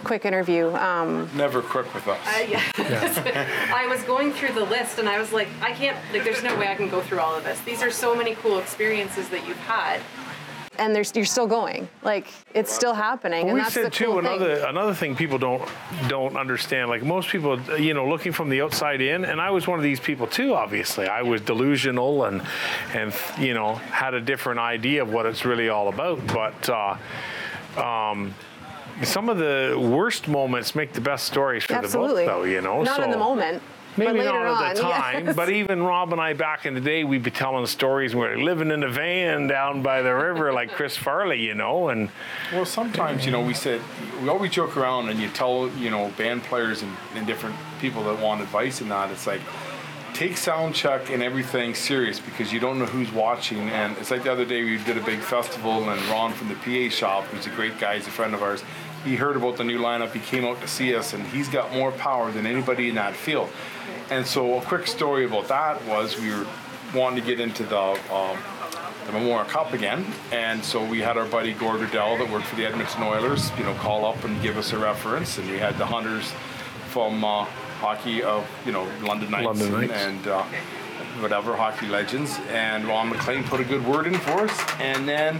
quick 0.06 0.24
interview. 0.24 0.74
Um, 0.76 1.30
Never 1.36 1.62
quick 1.62 1.94
with 1.94 2.08
us. 2.08 2.20
I, 2.26 2.44
yeah. 2.44 2.64
I 3.76 3.86
was 3.88 4.02
going 4.04 4.32
through 4.32 4.54
the 4.54 4.64
list 4.66 4.98
and 4.98 5.10
I 5.10 5.20
was 5.20 5.34
like, 5.34 5.50
I 5.62 5.74
can't, 5.74 5.98
like, 6.14 6.24
there's 6.24 6.44
no 6.44 6.58
way 6.58 6.70
I 6.70 6.76
can 6.76 6.90
go 6.90 7.02
through 7.02 7.20
all 7.20 7.36
of 7.36 7.44
this. 7.44 7.60
These 7.62 7.82
are 7.82 7.92
so 7.92 8.16
many 8.16 8.36
cool 8.36 8.60
experiences 8.60 9.28
that 9.30 9.46
you've 9.46 9.58
had. 9.58 10.00
And 10.78 10.96
there's 10.96 11.16
you're 11.16 11.26
still 11.26 11.48
going. 11.48 11.88
Like 12.04 12.28
it's 12.54 12.72
still 12.72 12.94
happening, 12.94 13.46
and 13.46 13.54
we 13.54 13.60
that's 13.62 13.74
said 13.74 13.94
too 13.94 14.06
cool 14.06 14.20
another 14.20 14.58
thing. 14.58 14.66
another 14.66 14.94
thing 14.94 15.16
people 15.16 15.38
don't 15.38 15.68
don't 16.08 16.36
understand. 16.38 16.90
Like 16.90 17.04
most 17.04 17.30
people, 17.30 17.60
you 17.80 17.94
know, 17.94 18.08
looking 18.08 18.32
from 18.32 18.50
the 18.50 18.62
outside 18.62 19.02
in, 19.02 19.26
and 19.26 19.42
I 19.42 19.52
was 19.52 19.68
one 19.68 19.80
of 19.80 19.84
these 19.84 20.00
people 20.00 20.28
too. 20.28 20.54
Obviously, 20.54 21.08
I 21.08 21.22
was 21.22 21.42
delusional 21.42 22.26
and 22.26 22.42
and 22.94 23.14
you 23.40 23.54
know 23.54 23.76
had 23.76 24.14
a 24.14 24.22
different 24.22 24.60
idea 24.60 25.02
of 25.02 25.12
what 25.12 25.26
it's 25.26 25.46
really 25.46 25.70
all 25.70 25.90
about. 25.90 26.26
But 26.28 26.70
uh, 26.70 26.98
um, 27.82 28.34
some 29.04 29.30
of 29.30 29.38
the 29.38 29.78
worst 29.80 30.28
moments 30.28 30.76
make 30.76 30.94
the 30.94 31.02
best 31.02 31.26
stories 31.26 31.64
for 31.64 31.74
Absolutely. 31.74 32.26
the 32.26 32.32
book, 32.32 32.44
though. 32.44 32.44
You 32.44 32.62
know, 32.62 32.84
Not 32.84 33.04
in 33.04 33.12
the 33.12 33.18
moment. 33.18 33.62
Maybe 33.98 34.20
later 34.20 34.32
not 34.32 34.64
at 34.64 34.76
the 34.76 34.86
on, 34.86 34.92
time, 34.92 35.26
yes. 35.28 35.36
but 35.36 35.50
even 35.62 35.84
Rob 35.84 36.12
and 36.12 36.22
I 36.22 36.34
back 36.34 36.66
in 36.66 36.74
the 36.74 36.82
day, 36.82 37.04
we'd 37.04 37.24
be 37.24 37.32
telling 37.32 37.66
stories. 37.66 38.16
We're 38.16 38.38
living 38.38 38.72
in 38.72 38.84
a 38.84 38.90
van 38.90 39.48
down 39.48 39.82
by 39.82 40.02
the 40.02 40.14
river, 40.14 40.54
like 40.54 40.72
Chris 40.72 40.96
Farley, 40.96 41.42
you 41.42 41.56
know, 41.56 41.90
and 41.90 42.10
Well, 42.52 42.66
sometimes, 42.66 43.26
you 43.26 43.32
know, 43.32 43.42
we 43.42 43.54
said, 43.54 43.82
we 44.22 44.30
always 44.30 44.52
joke 44.52 44.78
around 44.78 45.10
and 45.10 45.20
you 45.20 45.30
tell, 45.30 45.70
you 45.72 45.90
know, 45.90 46.12
band 46.18 46.44
players 46.44 46.82
and, 46.82 46.96
and 47.16 47.26
different 47.26 47.56
people 47.80 48.04
that 48.06 48.20
want 48.20 48.42
advice 48.42 48.82
and 48.82 48.92
that, 48.92 49.12
it's 49.12 49.28
like, 49.28 49.42
take 50.18 50.36
sound 50.36 50.74
check 50.74 51.12
and 51.12 51.22
everything 51.22 51.76
serious 51.76 52.20
because 52.20 52.52
you 52.52 52.60
don't 52.60 52.80
know 52.80 52.88
who's 52.88 53.12
watching. 53.12 53.70
And 53.70 53.96
it's 53.98 54.10
like 54.10 54.24
the 54.24 54.32
other 54.32 54.46
day 54.46 54.64
we 54.64 54.78
did 54.84 54.98
a 54.98 55.04
big 55.04 55.20
festival 55.20 55.90
and 55.92 56.02
Ron 56.08 56.34
from 56.34 56.50
the 56.50 56.56
PA 56.56 56.90
shop, 56.94 57.26
who's 57.26 57.46
a 57.46 57.52
great 57.52 57.80
guy, 57.80 57.98
he's 57.98 58.08
a 58.08 58.12
friend 58.12 58.34
of 58.34 58.42
ours, 58.42 58.64
he 59.04 59.16
heard 59.16 59.36
about 59.36 59.58
the 59.58 59.64
new 59.64 59.80
lineup, 59.80 60.12
he 60.12 60.20
came 60.20 60.46
out 60.46 60.60
to 60.62 60.68
see 60.68 60.96
us 60.96 61.14
and 61.14 61.26
he's 61.28 61.50
got 61.50 61.74
more 61.74 61.92
power 61.92 62.32
than 62.32 62.46
anybody 62.46 62.90
in 62.90 62.96
that 62.96 63.16
field. 63.16 63.50
And 64.10 64.26
so 64.26 64.58
a 64.58 64.62
quick 64.62 64.88
story 64.88 65.26
about 65.26 65.48
that 65.48 65.84
was 65.86 66.20
we 66.20 66.30
were 66.30 66.48
wanting 66.96 67.20
to 67.22 67.26
get 67.26 67.40
into 67.40 67.64
the 67.64 68.00
um, 68.14 68.38
the 69.08 69.14
Memorial 69.14 69.46
Cup 69.46 69.74
again. 69.74 70.06
And 70.32 70.64
so 70.64 70.84
we 70.84 71.00
had 71.00 71.18
our 71.18 71.26
buddy 71.26 71.54
Gord 71.54 71.80
Riddell 71.80 72.18
that 72.18 72.30
worked 72.30 72.46
for 72.46 72.58
the 72.58 72.66
Edmonton 72.66 73.04
Oilers, 73.04 73.52
you 73.58 73.64
know, 73.64 73.74
call 73.76 74.06
up 74.06 74.24
and 74.26 74.40
give 74.42 74.58
us 74.58 74.74
a 74.74 74.78
reference. 74.78 75.38
And 75.38 75.50
we 75.50 75.58
had 75.58 75.78
the 75.78 75.86
Hunters 75.86 76.32
from 76.90 77.24
uh, 77.24 77.46
hockey, 77.80 78.22
of 78.22 78.48
you 78.66 78.74
know, 78.74 78.88
London 79.02 79.32
Knights, 79.32 79.46
London 79.46 79.68
and, 79.68 79.88
Knights. 79.88 79.94
and 79.94 80.28
uh, 80.28 80.44
whatever, 81.20 81.56
hockey 81.56 81.88
legends. 81.88 82.38
And 82.50 82.86
Ron 82.86 83.10
MacLean 83.10 83.44
put 83.46 83.62
a 83.62 83.64
good 83.64 83.86
word 83.88 84.08
in 84.08 84.16
for 84.16 84.42
us. 84.42 84.60
And 84.80 85.08
then 85.08 85.40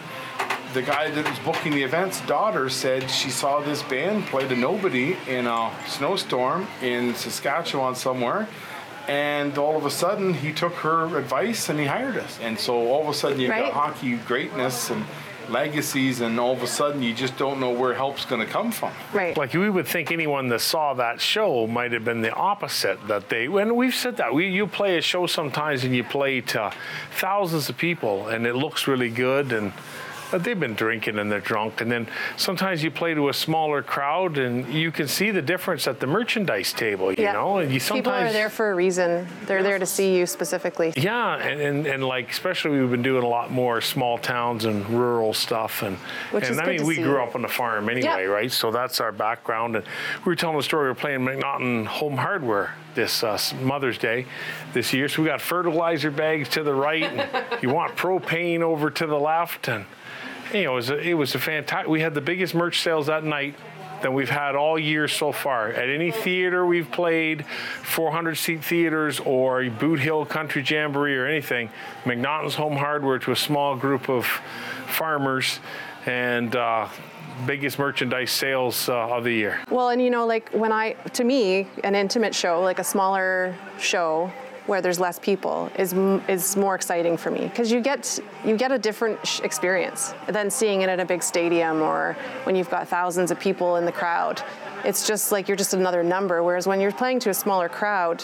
the 0.74 0.82
guy 0.82 1.10
that 1.10 1.30
was 1.30 1.40
booking 1.40 1.72
the 1.74 1.84
event's 1.84 2.22
daughter 2.22 2.70
said 2.70 3.10
she 3.10 3.30
saw 3.30 3.60
this 3.62 3.84
band 3.84 4.26
play 4.26 4.48
to 4.48 4.56
nobody 4.56 5.16
in 5.28 5.48
a 5.48 5.72
snowstorm 5.88 6.68
in 6.82 7.16
Saskatchewan 7.16 7.96
somewhere. 7.96 8.48
And 9.08 9.58
all 9.58 9.78
of 9.78 9.86
a 9.86 9.92
sudden, 9.92 10.34
he 10.34 10.52
took 10.52 10.74
her 10.76 11.18
advice 11.18 11.70
and 11.70 11.80
he 11.80 11.86
hired 11.86 12.18
us. 12.18 12.38
And 12.42 12.60
so 12.60 12.74
all 12.92 13.04
of 13.04 13.08
a 13.08 13.14
sudden, 13.14 13.40
you 13.40 13.50
Right. 13.50 13.64
got 13.64 13.74
hockey 13.74 14.18
greatness 14.18 14.90
and 14.90 15.06
legacies, 15.50 16.20
and 16.20 16.38
all 16.42 16.52
of 16.52 16.62
a 16.62 16.68
sudden, 16.68 17.02
you 17.02 17.14
just 17.14 17.38
don't 17.38 17.62
know 17.62 17.70
where 17.70 17.94
help's 17.94 18.26
going 18.26 18.46
to 18.46 18.52
come 18.52 18.70
from. 18.70 18.92
right. 19.14 19.38
Like 19.38 19.54
we 19.54 19.70
would 19.70 19.88
think 19.88 20.12
anyone 20.12 20.50
that 20.50 20.60
saw 20.60 20.94
that 20.96 21.22
show 21.22 21.66
might 21.68 21.94
have 21.94 22.04
been 22.04 22.22
the 22.22 22.34
opposite 22.34 23.08
that 23.08 23.30
they 23.30 23.46
and 23.46 23.78
we've 23.78 23.96
said 23.96 24.18
that. 24.18 24.34
We 24.34 24.48
you 24.50 24.68
play 24.68 24.98
a 24.98 25.02
show 25.02 25.26
sometimes 25.26 25.86
and 25.86 25.96
you 25.96 26.04
play 26.04 26.42
to 26.42 26.74
thousands 27.12 27.70
of 27.70 27.78
people 27.78 28.28
and 28.28 28.46
it 28.46 28.56
looks 28.56 28.88
really 28.90 29.10
good 29.10 29.54
and 29.54 29.72
but 29.72 30.17
they've 30.32 30.60
been 30.60 30.74
drinking 30.74 31.20
and 31.20 31.32
they're 31.32 31.40
drunk 31.40 31.82
and 31.82 31.92
then 31.92 32.08
sometimes 32.36 32.84
you 32.84 32.92
play 32.92 33.14
to 33.14 33.30
a 33.30 33.34
smaller 33.34 33.82
crowd 33.82 34.38
and 34.38 34.72
you 34.74 34.92
can 34.92 35.08
see 35.08 35.32
the 35.32 35.42
difference 35.42 35.88
at 35.88 36.00
the 36.00 36.08
merchandise 36.08 36.74
table, 36.74 37.12
you 37.12 37.24
yeah. 37.24 37.34
know? 37.34 37.58
And 37.58 37.72
you 37.72 37.80
sometimes. 37.80 38.06
People 38.06 38.30
are 38.30 38.32
there 38.32 38.50
for 38.50 38.72
a 38.72 38.76
reason. 38.76 39.28
They're 39.46 39.64
there 39.64 39.80
to 39.80 39.86
see 39.86 40.18
you 40.18 40.26
specifically. 40.26 40.94
yeah, 40.96 41.36
and, 41.36 41.62
and, 41.62 41.88
and 41.88 42.04
like 42.04 42.30
especially 42.32 42.80
we've 42.80 42.92
been 42.92 43.02
doing 43.02 43.24
a 43.24 43.28
lot 43.28 43.52
more 43.52 43.82
small 43.82 44.18
towns 44.18 44.66
and 44.66 44.88
rural 44.90 45.34
stuff, 45.34 45.84
and 45.84 45.98
Which 46.32 46.46
and 46.46 46.54
is 46.54 46.60
I 46.60 46.66
good 46.66 46.78
mean 46.80 46.88
we 46.88 46.96
see. 46.96 47.04
grew 47.04 47.22
up 47.22 47.36
on 47.36 47.42
the 47.42 47.48
farm 47.48 47.90
anyway, 47.90 48.04
Yeah. 48.04 48.22
right? 48.24 48.52
So 48.52 48.72
that's 48.72 49.00
our 49.00 49.12
background, 49.12 49.76
and 49.76 49.86
we 50.26 50.30
were 50.30 50.36
telling 50.36 50.58
the 50.58 50.64
story. 50.64 50.84
We 50.84 50.90
were 50.90 50.96
playing 50.96 51.22
McNaughton 51.22 51.86
Home 51.86 52.18
Hardware 52.18 52.74
this 52.96 53.24
uh, 53.24 53.40
Mother's 53.62 53.98
Day 53.98 54.26
this 54.74 54.92
year, 54.94 55.08
so 55.08 55.22
we 55.22 55.28
got 55.28 55.40
fertilizer 55.42 56.10
bags 56.12 56.50
to 56.50 56.64
the 56.64 56.74
right, 56.74 57.04
and 57.04 57.46
you 57.62 57.70
want 57.70 57.96
propane 57.96 58.62
over 58.62 58.90
to 58.90 59.06
the 59.06 59.20
left, 59.20 59.68
and 59.68 59.86
you 60.54 60.64
know 60.64 60.74
it 60.74 60.76
was 60.76 60.90
a, 60.90 60.98
it 61.00 61.14
was 61.14 61.36
a 61.36 61.40
fantastic. 61.40 61.90
We 61.90 62.02
had 62.02 62.14
the 62.14 62.22
biggest 62.22 62.56
merch 62.56 62.82
sales 62.82 63.08
that 63.08 63.24
night 63.24 63.56
than 64.02 64.14
we've 64.14 64.30
had 64.30 64.56
all 64.56 64.78
year 64.78 65.08
so 65.08 65.32
far. 65.32 65.70
At 65.70 65.90
any 65.90 66.12
theater 66.12 66.66
we've 66.66 66.92
played, 66.92 67.46
400 67.84 68.36
seat 68.36 68.64
theaters 68.64 69.20
or 69.20 69.64
a 69.64 69.70
Boot 69.70 70.00
Hill 70.00 70.26
Country 70.26 70.64
Jamboree 70.66 71.18
or 71.18 71.26
anything, 71.26 71.70
McNaughton's 72.04 72.56
Home 72.56 72.76
Hardware 72.76 73.20
to 73.20 73.32
a 73.32 73.36
small 73.36 73.76
group 73.76 74.10
of 74.10 74.26
farmers 74.88 75.60
and 76.06 76.56
uh, 76.56 76.88
biggest 77.46 77.80
merchandise 77.80 78.32
sales 78.32 78.90
uh, 78.90 79.10
of 79.10 79.24
the 79.24 79.34
year. 79.34 79.60
Well, 79.70 79.90
and 79.90 80.02
you 80.02 80.10
know, 80.10 80.26
like 80.26 80.50
when 80.52 80.72
I, 80.72 80.94
to 81.14 81.24
me, 81.24 81.68
an 81.84 81.96
intimate 81.96 82.34
show, 82.34 82.62
like 82.62 82.80
a 82.80 82.84
smaller 82.84 83.56
show 83.80 84.32
where 84.68 84.82
there's 84.82 85.00
less 85.00 85.18
people, 85.20 85.72
is 85.78 85.94
is 86.28 86.56
more 86.56 86.76
exciting 86.76 87.18
for 87.18 87.32
me 87.32 87.42
because 87.42 87.72
you 87.72 87.82
get 87.82 88.20
you 88.46 88.56
get 88.58 88.72
a 88.72 88.78
different 88.78 89.26
sh- 89.26 89.40
experience 89.42 90.14
than 90.28 90.50
seeing 90.50 90.82
it 90.82 90.90
at 90.90 91.00
a 91.00 91.06
big 91.06 91.24
stadium 91.24 91.82
or 91.82 92.16
when 92.44 92.56
you've 92.56 92.70
got 92.70 92.88
thousands 92.88 93.32
of 93.32 93.40
people 93.40 93.78
in 93.78 93.86
the 93.86 93.92
crowd. 93.92 94.42
It's 94.84 95.08
just 95.08 95.32
like 95.32 95.48
you're 95.48 95.58
just 95.58 95.74
another 95.74 96.04
number. 96.04 96.44
Whereas 96.44 96.68
when 96.68 96.80
you're 96.80 96.92
playing 96.92 97.20
to 97.22 97.30
a 97.30 97.34
smaller 97.34 97.68
crowd, 97.68 98.24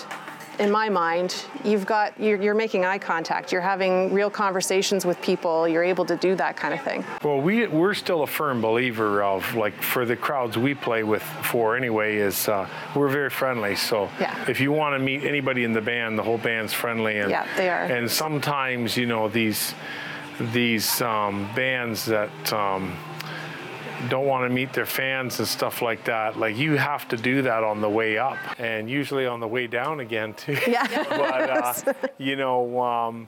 in 0.60 0.70
my 0.72 0.90
mind, 0.90 1.46
you've 1.64 1.86
got 1.86 2.20
you're, 2.20 2.42
you're 2.42 2.54
making 2.54 2.86
eye 2.86 3.00
contact. 3.00 3.52
You're 3.52 3.62
having 3.62 4.14
real 4.14 4.30
conversations 4.30 5.06
with 5.06 5.22
people. 5.22 5.68
You're 5.68 5.84
able 5.84 6.06
to 6.06 6.16
do 6.16 6.36
that 6.36 6.56
kind 6.56 6.74
of 6.74 6.82
thing. 6.82 7.04
Well, 7.24 7.40
we 7.42 7.68
we're 7.68 7.94
still 7.94 8.24
a 8.24 8.28
firm 8.28 8.62
believer 8.62 9.24
of 9.24 9.56
like 9.56 9.74
for 9.82 10.06
the 10.06 10.16
crowds 10.16 10.58
we 10.58 10.74
play 10.74 11.04
with 11.04 11.24
for 11.24 11.76
anyway 11.76 12.18
is 12.18 12.48
uh, 12.48 12.68
we're 12.96 13.10
very 13.10 13.30
friendly. 13.30 13.76
So 13.76 14.10
Yeah. 14.20 14.50
if 14.50 14.60
you 14.60 14.72
want 14.72 14.96
to 14.96 15.00
meet 15.00 15.24
anybody 15.24 15.64
in 15.64 15.74
the 15.74 15.82
band, 15.82 16.18
the 16.18 16.24
whole 16.24 16.38
band's 16.38 16.74
friendly. 16.74 17.20
And 17.20 17.32
Yeah, 17.32 17.48
they 17.58 17.70
are. 17.70 17.84
And 17.84 18.10
sometimes 18.10 18.96
you 18.96 19.06
know 19.06 19.28
these 19.28 19.74
these 20.40 21.02
um, 21.02 21.50
bands 21.56 22.06
that. 22.06 22.54
Um, 22.54 22.96
don't 24.10 24.26
want 24.26 24.50
to 24.50 24.54
meet 24.54 24.74
their 24.74 24.86
fans 24.86 25.40
and 25.40 25.48
stuff 25.48 25.82
like 25.82 26.06
that. 26.06 26.38
Like 26.38 26.58
you 26.58 26.78
have 26.78 27.08
to 27.10 27.18
do 27.18 27.42
that 27.44 27.64
on 27.64 27.82
the 27.82 27.90
way 27.90 28.18
up, 28.18 28.38
and 28.60 28.90
usually 28.90 29.26
on 29.26 29.40
the 29.40 29.48
way 29.48 29.68
down 29.68 30.00
again 30.00 30.34
too. 30.34 30.58
Yeah, 30.68 30.88
but 31.10 31.50
uh, 31.50 31.94
you 32.18 32.36
know, 32.36 32.82
um, 32.82 33.28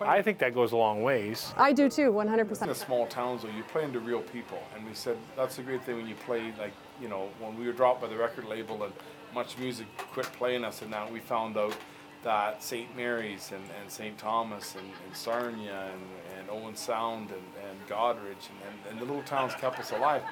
I 0.00 0.20
think 0.22 0.38
that 0.38 0.54
goes 0.54 0.72
a 0.72 0.76
long 0.76 1.02
ways. 1.02 1.52
I 1.56 1.72
do 1.72 1.88
too, 1.88 2.12
100%. 2.12 2.62
In 2.62 2.68
the 2.68 2.74
small 2.74 3.06
towns, 3.06 3.42
though, 3.42 3.48
you're 3.50 3.64
playing 3.64 3.92
to 3.92 4.00
real 4.00 4.20
people. 4.20 4.58
And 4.74 4.84
we 4.84 4.94
said 4.94 5.16
that's 5.36 5.58
a 5.58 5.62
great 5.62 5.84
thing 5.84 5.96
when 5.96 6.06
you 6.08 6.14
play, 6.14 6.52
like, 6.58 6.72
you 7.00 7.08
know, 7.08 7.28
when 7.40 7.58
we 7.58 7.66
were 7.66 7.72
dropped 7.72 8.00
by 8.02 8.08
the 8.08 8.16
record 8.16 8.46
label 8.46 8.82
and 8.82 8.92
Much 9.34 9.56
Music 9.58 9.86
quit 9.96 10.26
playing 10.26 10.64
us, 10.64 10.82
and 10.82 10.90
now 10.90 11.08
we 11.10 11.20
found 11.20 11.56
out 11.56 11.76
that 12.22 12.62
St. 12.62 12.94
Mary's 12.96 13.52
and, 13.52 13.64
and 13.80 13.90
St. 13.90 14.16
Thomas 14.18 14.74
and, 14.74 14.84
and 15.06 15.16
Sarnia 15.16 15.90
and, 15.92 16.38
and 16.38 16.50
Owen 16.50 16.76
Sound 16.76 17.30
and, 17.30 17.68
and 17.68 17.88
Goderich 17.88 18.48
and, 18.48 18.90
and, 18.90 19.00
the 19.00 19.04
little 19.04 19.22
towns 19.22 19.54
kept 19.54 19.78
us 19.80 19.92
alive. 19.92 20.22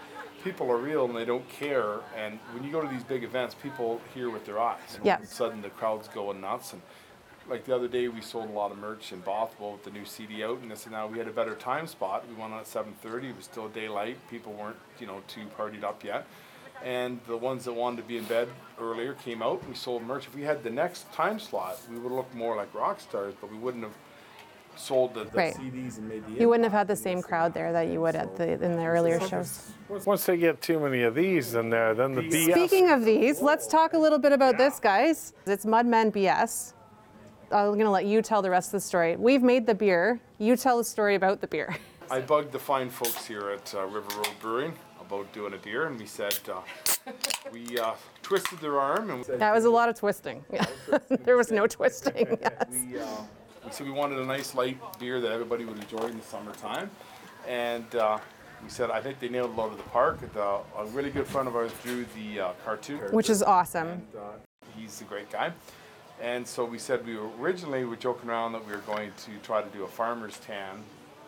People 0.44 0.70
are 0.70 0.78
real 0.78 1.04
and 1.04 1.16
they 1.16 1.24
don't 1.24 1.48
care. 1.48 1.96
And 2.16 2.38
when 2.54 2.64
you 2.64 2.70
go 2.70 2.80
to 2.80 2.88
these 2.88 3.04
big 3.04 3.24
events, 3.24 3.54
people 3.54 4.00
hear 4.14 4.30
with 4.30 4.46
their 4.46 4.58
eyes. 4.58 4.78
And 4.96 5.04
Yeah. 5.04 5.16
All 5.16 5.22
of 5.22 5.24
a 5.24 5.32
sudden, 5.32 5.62
the 5.62 5.70
crowd's 5.70 6.08
going 6.08 6.40
nuts. 6.40 6.72
And 6.72 6.82
like 7.48 7.64
the 7.64 7.74
other 7.74 7.88
day, 7.88 8.08
we 8.08 8.20
sold 8.20 8.48
a 8.48 8.52
lot 8.52 8.70
of 8.70 8.78
merch 8.78 9.12
in 9.12 9.20
Bothwell 9.20 9.72
with 9.72 9.84
the 9.84 9.90
new 9.90 10.04
CD 10.04 10.44
out, 10.44 10.58
and 10.60 10.70
this 10.70 10.84
and 10.84 10.92
now 10.92 11.08
we 11.08 11.18
had 11.18 11.26
a 11.26 11.32
better 11.32 11.56
time 11.56 11.86
spot. 11.86 12.24
We 12.28 12.40
went 12.40 12.52
on 12.52 12.60
at 12.60 12.66
7:30. 12.66 13.30
It 13.30 13.36
was 13.36 13.44
still 13.44 13.68
daylight. 13.68 14.16
People 14.30 14.52
weren't, 14.52 14.76
you 15.00 15.06
know, 15.06 15.22
too 15.26 15.46
partied 15.58 15.82
up 15.82 16.04
yet. 16.04 16.26
And 16.84 17.20
the 17.26 17.36
ones 17.36 17.64
that 17.66 17.72
wanted 17.72 17.98
to 17.98 18.02
be 18.04 18.16
in 18.16 18.24
bed 18.24 18.48
earlier 18.80 19.14
came 19.14 19.42
out. 19.42 19.60
and 19.60 19.68
We 19.68 19.74
sold 19.74 20.02
merch. 20.02 20.26
If 20.26 20.34
we 20.34 20.42
had 20.42 20.62
the 20.62 20.70
next 20.70 21.12
time 21.12 21.38
slot, 21.38 21.78
we 21.90 21.98
would 21.98 22.12
look 22.12 22.32
more 22.34 22.56
like 22.56 22.72
rock 22.74 23.00
stars, 23.00 23.34
but 23.40 23.50
we 23.50 23.58
wouldn't 23.58 23.84
have 23.84 23.94
sold 24.76 25.12
the, 25.14 25.24
the 25.24 25.30
Right. 25.36 25.54
CDs 25.54 25.98
and 25.98 26.08
made 26.08 26.24
the. 26.26 26.40
You 26.40 26.48
wouldn't 26.48 26.64
have 26.64 26.72
had 26.72 26.88
the 26.88 26.96
same 26.96 27.20
crowd 27.20 27.52
there 27.52 27.72
that 27.72 27.88
you 27.88 28.00
would 28.00 28.16
at 28.16 28.36
the 28.36 28.52
in 28.52 28.76
the 28.76 28.84
earlier 28.86 29.20
shows. 29.20 29.72
Once 30.06 30.24
they 30.24 30.36
get 30.38 30.62
too 30.62 30.80
many 30.80 31.02
of 31.02 31.14
these 31.14 31.54
in 31.54 31.68
there, 31.70 31.94
then 31.94 32.14
the 32.14 32.22
BS. 32.22 32.52
Speaking 32.52 32.90
of 32.90 33.04
these, 33.04 33.42
let's 33.42 33.66
talk 33.66 33.92
a 33.92 33.98
little 33.98 34.18
bit 34.18 34.32
about 34.32 34.56
this, 34.56 34.80
guys. 34.80 35.34
It's 35.46 35.66
Mudmen 35.66 36.12
BS. 36.12 36.72
I'm 37.52 37.76
gonna 37.76 37.90
let 37.90 38.06
you 38.06 38.22
tell 38.22 38.42
the 38.42 38.50
rest 38.50 38.68
of 38.68 38.72
the 38.72 38.80
story. 38.80 39.16
We've 39.16 39.42
made 39.42 39.66
the 39.66 39.74
beer. 39.74 40.20
You 40.38 40.56
tell 40.56 40.78
the 40.78 40.84
story 40.84 41.16
about 41.16 41.40
the 41.40 41.48
beer. 41.48 41.76
I 42.10 42.20
bugged 42.20 42.52
the 42.52 42.58
fine 42.58 42.90
folks 42.90 43.26
here 43.26 43.50
at 43.50 43.74
uh, 43.74 43.84
River 43.86 44.08
Road 44.16 44.30
Brewing 44.40 44.72
about 45.10 45.32
doing 45.32 45.52
a 45.54 45.56
beer, 45.56 45.86
and 45.86 45.98
we 45.98 46.06
said 46.06 46.38
uh, 46.48 46.60
we 47.52 47.78
uh, 47.78 47.92
twisted 48.22 48.60
their 48.60 48.78
arm 48.78 49.10
and 49.10 49.24
That 49.24 49.52
was 49.52 49.64
a 49.64 49.70
lot 49.70 49.88
of 49.88 49.96
twisting. 49.96 50.44
Yeah. 50.52 50.66
there 51.24 51.36
was 51.36 51.50
no 51.50 51.66
twisting. 51.66 52.38
Yes. 52.40 52.64
we, 52.70 52.98
uh, 52.98 53.04
we 53.64 53.70
said 53.72 53.86
we 53.86 53.92
wanted 53.92 54.18
a 54.18 54.24
nice 54.24 54.54
light 54.54 54.78
beer 54.98 55.20
that 55.20 55.32
everybody 55.32 55.64
would 55.64 55.78
enjoy 55.78 56.06
in 56.06 56.16
the 56.16 56.24
summertime, 56.24 56.90
and 57.48 57.92
uh, 57.94 58.18
we 58.62 58.70
said 58.70 58.90
I 58.90 59.00
think 59.00 59.18
they 59.18 59.28
nailed 59.28 59.52
it 59.52 59.58
out 59.58 59.72
of 59.72 59.76
the 59.78 59.90
park. 59.90 60.20
The, 60.32 60.42
a 60.78 60.86
really 60.92 61.10
good 61.10 61.26
friend 61.26 61.48
of 61.48 61.56
ours 61.56 61.72
drew 61.82 62.06
the 62.16 62.40
uh, 62.40 62.52
cartoon, 62.64 63.00
Which 63.10 63.30
is 63.30 63.42
awesome. 63.42 63.88
and, 63.88 64.06
uh, 64.16 64.20
he's 64.76 65.00
a 65.00 65.04
great 65.04 65.30
guy. 65.30 65.52
And 66.20 66.46
so 66.46 66.64
we 66.64 66.78
said 66.78 67.04
we 67.06 67.16
were 67.16 67.30
originally 67.40 67.80
we 67.80 67.90
were 67.90 67.96
joking 67.96 68.28
around 68.30 68.52
that 68.52 68.64
we 68.66 68.72
were 68.72 68.82
going 68.86 69.10
to 69.24 69.30
try 69.42 69.62
to 69.62 69.68
do 69.70 69.84
a 69.84 69.88
farmer's 69.88 70.38
tan 70.38 70.82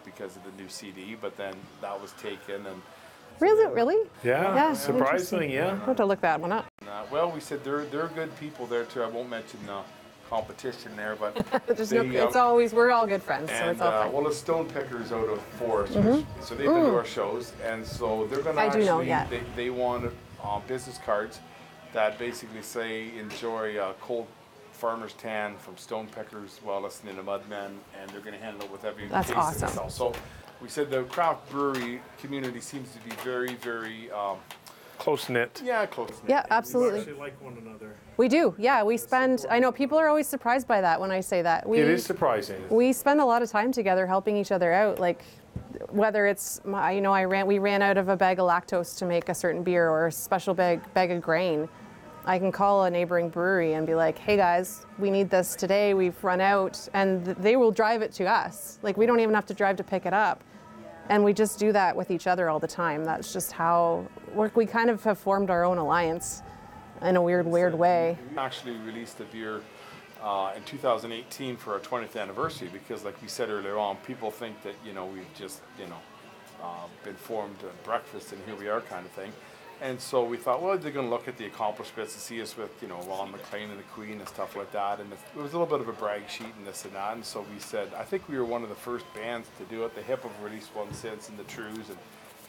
because 0.05 0.37
of 0.37 0.43
the 0.45 0.63
new 0.63 0.69
CD, 0.69 1.17
but 1.21 1.37
then 1.37 1.55
that 1.81 2.01
was 2.01 2.13
taken 2.13 2.67
and. 2.67 2.83
Really? 3.43 3.67
Really? 3.75 4.09
Yeah, 4.23 4.55
Yeah, 4.55 4.73
surprisingly, 4.73 5.53
yeah. 5.53 5.71
I'll 5.71 5.87
have 5.87 5.97
to 5.97 6.05
look 6.07 6.21
that 6.21 6.41
one 6.41 6.53
up. 6.53 6.67
Uh, 6.87 7.03
well, 7.11 7.29
we 7.29 7.41
said 7.41 7.65
they're 7.65 7.85
they're 7.87 8.07
good 8.15 8.35
people 8.39 8.67
there 8.67 8.85
too. 8.85 9.03
I 9.03 9.09
won't 9.09 9.29
mention 9.29 9.59
the 9.67 9.81
competition 10.31 10.97
there, 10.97 11.17
but 11.17 11.35
There's 11.67 11.93
no, 11.93 12.05
they, 12.05 12.21
uh, 12.21 12.27
it's 12.27 12.37
always 12.37 12.73
we're 12.73 12.93
all 12.93 13.07
good 13.07 13.23
friends, 13.23 13.51
so 13.51 13.71
it's 13.71 13.81
all 13.81 13.89
uh, 13.89 14.05
fine. 14.05 14.13
well, 14.13 14.25
the 14.25 14.33
Stone 14.33 14.67
Pickers 14.71 15.11
out 15.11 15.29
of 15.29 15.43
Forest, 15.59 15.95
which- 15.97 16.25
so 16.41 16.55
they've 16.55 16.67
been 16.69 16.85
to 16.85 16.95
our 16.97 17.05
shows, 17.05 17.53
and 17.65 17.85
so 17.85 18.27
they're 18.29 18.43
going 18.43 18.55
to 18.57 18.63
Mm-hmm. 18.63 18.71
Do 18.73 18.79
actually 18.79 18.85
know, 18.87 19.01
yeah. 19.01 19.27
they, 19.27 19.43
they 19.57 19.71
want 19.71 20.13
uh, 20.43 20.61
business 20.61 20.99
cards 21.05 21.41
that 21.93 22.19
basically 22.21 22.63
say 22.63 23.11
enjoy 23.19 23.77
uh, 23.77 23.93
cold 24.01 24.27
farmer's 24.73 25.13
tan 25.15 25.57
from 25.59 25.77
Stone 25.77 26.07
Pickers 26.15 26.61
while 26.63 26.81
listening 26.81 27.17
to 27.17 27.23
Mudmen, 27.23 27.73
and 28.01 28.09
they're 28.11 28.21
going 28.21 28.39
to 28.39 28.45
handle 28.45 28.63
it 28.65 28.71
with 28.73 28.85
every 28.85 29.09
That's 29.09 29.29
case 29.29 29.37
awesome. 29.37 29.91
So 29.91 30.13
we 30.63 30.69
said 30.69 30.91
the 30.91 31.03
craft 31.05 31.51
brewery 31.51 32.01
community 32.21 32.61
seems 32.61 32.89
to 32.93 32.99
be 33.01 33.11
very, 33.23 33.55
very 33.55 34.11
um, 34.13 34.37
Close 34.99 35.29
knit. 35.29 35.61
yeah 35.65 35.85
close. 35.85 36.13
yeah, 36.29 36.47
absolutely. 36.51 37.13
like 37.15 37.35
one 37.43 37.57
another. 37.61 37.97
We 38.19 38.29
do. 38.29 38.55
Yeah, 38.57 38.85
we 38.85 38.97
spend. 38.97 39.45
I 39.51 39.59
know 39.59 39.73
people 39.73 39.99
are 39.99 40.07
always 40.07 40.29
surprised 40.29 40.69
by 40.69 40.81
that 40.81 41.01
when 41.01 41.11
I 41.11 41.19
say 41.21 41.43
that. 41.43 41.69
We 41.69 41.79
It 41.81 41.89
is 41.89 42.05
surprising. 42.05 42.63
we 42.71 42.93
spend 42.93 43.21
a 43.21 43.25
lot 43.25 43.43
of 43.43 43.51
time 43.51 43.73
together 43.73 44.07
helping 44.07 44.37
each 44.37 44.53
other 44.53 44.73
out 44.73 45.01
like 45.01 45.25
whether 45.89 46.27
it's 46.27 46.61
my, 46.65 46.93
you 46.93 47.01
know 47.01 47.13
i 47.13 47.25
ran 47.25 47.47
we 47.47 47.59
ran 47.59 47.83
out 47.83 47.99
of 47.99 48.09
a 48.09 48.17
bag 48.17 48.39
of 48.39 48.49
lactose 48.49 48.97
to 48.99 49.05
make 49.05 49.29
a 49.29 49.35
certain 49.35 49.63
beer 49.63 49.91
or 49.91 50.07
a 50.07 50.13
special 50.13 50.55
bag 50.55 50.81
bag 50.95 51.11
of 51.11 51.21
grain 51.21 51.69
i 52.25 52.39
can 52.39 52.51
call 52.53 52.85
a 52.85 52.91
neighboring 52.91 53.29
brewery 53.29 53.75
and 53.75 53.87
be 53.87 53.95
like 53.95 54.17
hey 54.17 54.37
guys 54.37 54.87
we 54.99 55.11
need 55.11 55.29
this 55.29 55.55
today 55.55 55.93
we've 55.93 56.23
run 56.25 56.41
out 56.41 56.89
and 56.95 57.25
th- 57.25 57.37
they 57.39 57.57
will 57.57 57.71
drive 57.71 58.01
it 58.01 58.13
to 58.13 58.25
us 58.25 58.79
like 58.83 58.97
we 58.97 59.05
don't 59.05 59.21
even 59.21 59.35
have 59.35 59.45
to 59.47 59.53
drive 59.55 59.77
to 59.77 59.85
pick 59.85 60.07
it 60.07 60.15
up 60.15 60.43
and 61.09 61.23
we 61.25 61.33
just 61.33 61.59
do 61.59 61.73
that 61.73 61.97
with 61.97 62.11
each 62.11 62.27
other 62.27 62.49
all 62.49 62.59
the 62.59 62.67
time 62.67 63.05
that's 63.05 63.33
just 63.33 63.53
how 63.53 64.07
we 64.55 64.67
kind 64.67 64.91
of 64.91 65.03
have 65.05 65.19
formed 65.19 65.51
our 65.51 65.65
own 65.65 65.79
alliance 65.79 66.43
in 67.03 67.17
a 67.17 67.23
weird 67.23 67.47
weird 67.47 67.75
way 67.75 68.17
We 68.31 68.39
actually 68.39 68.77
released 68.77 69.19
the 69.19 69.25
beer 69.25 69.63
uh, 70.23 70.53
in 70.57 70.63
2018 70.63 71.57
for 71.57 71.73
our 71.75 71.81
20th 71.81 72.17
anniversary 72.21 72.69
because, 72.73 73.05
like 73.05 73.21
we 73.21 73.29
said 73.29 73.51
earlier 73.51 73.77
on, 73.77 73.97
people 74.07 74.31
think 74.31 74.63
that 74.63 74.75
you 74.87 74.93
know 74.93 75.07
we've 75.07 75.27
just 75.35 75.61
you 75.79 75.87
know 75.87 75.99
uh, 76.63 76.87
been 77.05 77.17
formed 77.17 77.57
at 77.63 77.85
breakfast 77.85 78.33
and 78.33 78.41
here 78.45 78.55
we 78.55 78.69
are 78.69 78.81
kind 78.81 79.05
of 79.05 79.13
thing. 79.13 79.33
And 79.83 80.01
so 80.01 80.23
we 80.23 80.37
thought, 80.37 80.63
well, 80.63 80.79
they're 80.79 80.93
going 80.93 81.07
to 81.07 81.11
look 81.11 81.27
at 81.27 81.37
the 81.37 81.47
accomplishments 81.47 82.15
and 82.15 82.23
see 82.23 82.41
us 82.41 82.57
with, 82.57 82.71
you 82.81 82.87
know, 82.87 83.01
Ron 83.03 83.33
MacLean 83.33 83.69
and 83.69 83.81
the 83.81 83.85
Queen 83.95 84.21
and 84.21 84.29
stuff 84.29 84.55
like 84.55 84.71
that. 84.71 85.01
And 85.01 85.13
it 85.13 85.19
was 85.35 85.55
a 85.55 85.59
little 85.59 85.67
bit 85.67 85.81
of 85.81 85.89
a 85.89 85.99
brag 85.99 86.29
sheet 86.31 86.55
and 86.57 86.65
this 86.65 86.85
and 86.85 86.95
that. 86.95 87.15
And 87.15 87.25
so 87.25 87.45
we 87.53 87.59
said, 87.59 87.89
I 87.99 88.05
think 88.05 88.29
we 88.29 88.39
were 88.39 88.45
one 88.45 88.63
of 88.63 88.69
the 88.69 88.77
first 88.77 89.05
bands 89.13 89.49
to 89.59 89.65
do 89.65 89.85
it. 89.85 89.97
The 89.97 90.03
Hip 90.03 90.23
have 90.23 90.41
released 90.41 90.73
one 90.77 90.93
since, 90.95 91.29
and 91.29 91.37
the 91.37 91.43
Trews 91.45 91.89
and 91.89 91.99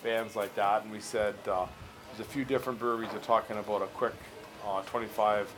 bands 0.04 0.36
like 0.36 0.54
that. 0.54 0.84
And 0.84 0.92
we 0.92 1.00
said, 1.00 1.34
uh, 1.48 1.66
there's 2.12 2.28
a 2.28 2.32
few 2.32 2.46
different 2.46 2.78
breweries 2.78 3.12
are 3.16 3.20
talking 3.20 3.58
about 3.58 3.82
a 3.82 3.88
quick 3.88 4.14
uh, 4.68 4.84
25 4.84 5.52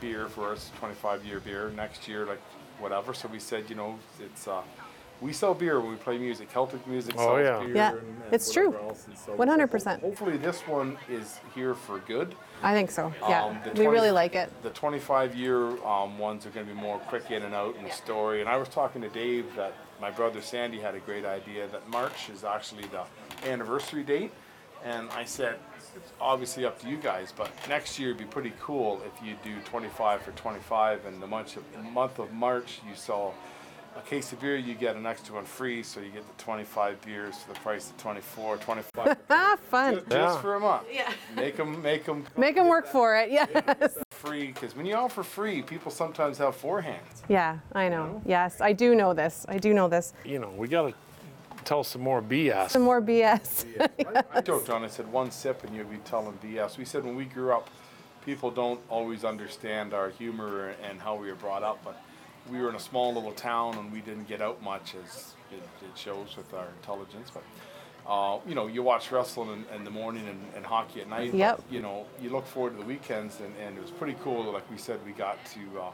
beer 0.00 0.28
for 0.28 0.52
us, 0.52 0.70
25 0.78 1.24
year 1.24 1.40
beer 1.40 1.72
next 1.74 2.06
year, 2.06 2.26
like 2.26 2.40
whatever. 2.78 3.12
So 3.12 3.26
we 3.26 3.40
said, 3.40 3.68
you 3.68 3.74
know, 3.74 3.98
it's 4.20 4.46
uh, 4.46 4.62
we 5.20 5.32
sell 5.32 5.54
beer 5.54 5.80
when 5.80 5.90
we 5.90 5.96
play 5.96 6.18
music. 6.18 6.50
Celtic 6.52 6.86
music 6.86 7.14
Oh, 7.18 7.36
sells 7.36 7.40
yeah. 7.44 7.66
beer. 7.66 7.74
Yeah, 7.76 7.90
and, 7.92 7.98
and 8.00 8.32
it's 8.32 8.52
true. 8.52 8.74
else. 8.76 9.06
So 9.14 9.34
100%. 9.36 10.00
Hopefully, 10.00 10.36
this 10.36 10.60
one 10.66 10.98
is 11.08 11.40
here 11.54 11.74
for 11.74 11.98
good. 12.00 12.34
i 12.62 12.72
think 12.72 12.90
so 12.90 13.12
yeah 13.28 13.44
Um, 13.44 13.58
the 13.64 13.80
we 13.80 13.86
really 13.86 14.10
like 14.10 14.34
it 14.34 14.50
The 14.62 14.70
25 14.70 15.34
year 15.34 15.68
um, 15.84 16.18
ones 16.18 16.46
are 16.46 16.50
going 16.50 16.66
to 16.66 16.72
be 16.74 16.78
more 16.78 16.98
quick 17.00 17.30
in 17.30 17.42
and 17.42 17.54
out 17.54 17.76
in 17.76 17.84
the 17.84 17.90
story. 17.90 18.40
And 18.40 18.48
I 18.48 18.56
was 18.56 18.68
talking 18.68 19.02
to 19.02 19.08
Dave 19.08 19.46
that 19.56 19.72
my 20.00 20.10
brother 20.10 20.40
Sandy 20.42 20.78
had 20.80 20.94
a 20.94 21.00
great 21.00 21.24
idea 21.24 21.66
that 21.68 21.88
March 21.88 22.28
is 22.30 22.44
actually 22.44 22.84
the 22.88 23.04
anniversary 23.48 24.02
date. 24.02 24.32
And 24.84 25.08
I 25.10 25.24
said, 25.24 25.56
it's 25.96 26.12
obviously 26.20 26.64
up 26.66 26.78
to 26.82 26.88
you 26.88 26.98
guys, 26.98 27.32
but 27.34 27.50
next 27.68 27.98
year 27.98 28.10
it'd 28.10 28.18
be 28.18 28.24
pretty 28.26 28.52
cool 28.60 29.00
if 29.06 29.26
you 29.26 29.34
do 29.42 29.58
25 29.64 30.20
for 30.22 30.32
25. 30.32 31.06
And 31.06 31.20
the 31.22 31.26
month 31.26 31.56
of, 31.56 31.64
month 31.92 32.18
of 32.18 32.32
March, 32.32 32.80
you 32.88 32.94
sell 32.94 33.34
a 33.96 34.02
case 34.02 34.32
of 34.32 34.40
beer, 34.40 34.56
you 34.56 34.74
get 34.74 34.96
an 34.96 35.06
extra 35.06 35.34
one 35.34 35.44
free. 35.44 35.82
So 35.82 36.00
you 36.00 36.10
get 36.10 36.26
the 36.26 36.42
25 36.42 37.00
beers 37.02 37.36
for 37.38 37.52
the 37.54 37.60
price 37.60 37.90
of 37.90 37.96
24, 37.98 38.58
25 38.58 39.16
ah 39.30 39.56
fun 39.70 39.94
just 39.96 40.10
Yeah. 40.10 40.40
for 40.40 40.54
a 40.56 40.60
month. 40.60 40.86
Yeah. 40.92 41.12
Make 41.34 41.56
them, 41.56 41.80
make 41.82 42.04
them 42.04 42.24
Make 42.36 42.54
them 42.56 42.68
work 42.68 42.86
for 42.86 43.16
it. 43.16 43.30
Yes. 43.30 43.96
free 44.10 44.48
because 44.48 44.76
when 44.76 44.86
you 44.86 44.94
offer 44.94 45.22
free, 45.22 45.62
people 45.62 45.90
sometimes 45.90 46.38
have 46.38 46.56
four 46.56 46.80
hands. 46.80 47.22
Yeah, 47.28 47.58
I 47.72 47.88
know. 47.88 48.22
Yes, 48.24 48.60
I 48.60 48.72
do 48.72 48.94
know 48.94 49.14
this. 49.14 49.44
I 49.48 49.58
do 49.58 49.72
know 49.74 49.88
this. 49.88 50.12
You 50.24 50.38
know, 50.38 50.50
we 50.56 50.68
got 50.68 50.88
to 50.88 50.94
tell 51.64 51.82
some 51.84 52.02
more 52.02 52.22
BS. 52.22 52.70
Some 52.70 52.82
more 52.82 53.00
BS. 53.02 53.64
I 54.32 54.40
joked 54.40 54.70
on. 54.70 54.84
I 54.84 54.88
said 54.88 55.10
one 55.10 55.30
sip 55.30 55.64
and 55.64 55.74
you'd 55.74 55.90
be 55.90 55.98
telling 55.98 56.38
BS. 56.44 56.78
We 56.78 56.84
said 56.84 57.04
when 57.04 57.16
we 57.16 57.24
grew 57.24 57.52
up, 57.52 57.68
people 58.24 58.50
don't 58.50 58.80
always 58.88 59.24
understand 59.24 59.94
our 59.94 60.10
humor 60.10 60.74
and 60.88 61.00
how 61.00 61.14
we 61.16 61.28
were 61.28 61.34
brought 61.36 61.62
up, 61.62 61.78
but 61.84 62.00
we 62.50 62.60
were 62.60 62.68
in 62.68 62.74
a 62.76 62.80
small 62.80 63.12
little 63.14 63.32
town 63.32 63.76
and 63.78 63.92
we 63.92 64.00
didn't 64.00 64.28
get 64.28 64.40
out 64.40 64.62
much, 64.62 64.94
as 65.04 65.34
it, 65.52 65.58
it 65.84 65.96
shows 65.98 66.36
with 66.36 66.52
our 66.54 66.66
intelligence. 66.80 67.30
But 67.32 67.42
uh, 68.10 68.38
you 68.46 68.54
know, 68.54 68.68
you 68.68 68.82
watch 68.82 69.10
wrestling 69.10 69.64
in, 69.72 69.76
in 69.76 69.84
the 69.84 69.90
morning 69.90 70.28
and, 70.28 70.40
and 70.54 70.64
hockey 70.64 71.00
at 71.00 71.08
night. 71.08 71.32
but, 71.32 71.38
Yep. 71.38 71.62
you 71.70 71.82
know, 71.82 72.06
you 72.20 72.30
look 72.30 72.46
forward 72.46 72.70
to 72.74 72.78
the 72.78 72.84
weekends, 72.86 73.40
and, 73.40 73.52
and 73.60 73.76
it 73.76 73.82
was 73.82 73.90
pretty 73.90 74.16
cool. 74.22 74.44
Like 74.52 74.70
we 74.70 74.78
said, 74.78 75.00
we 75.04 75.10
got 75.12 75.38
to 75.46 75.80
uh, 75.80 75.90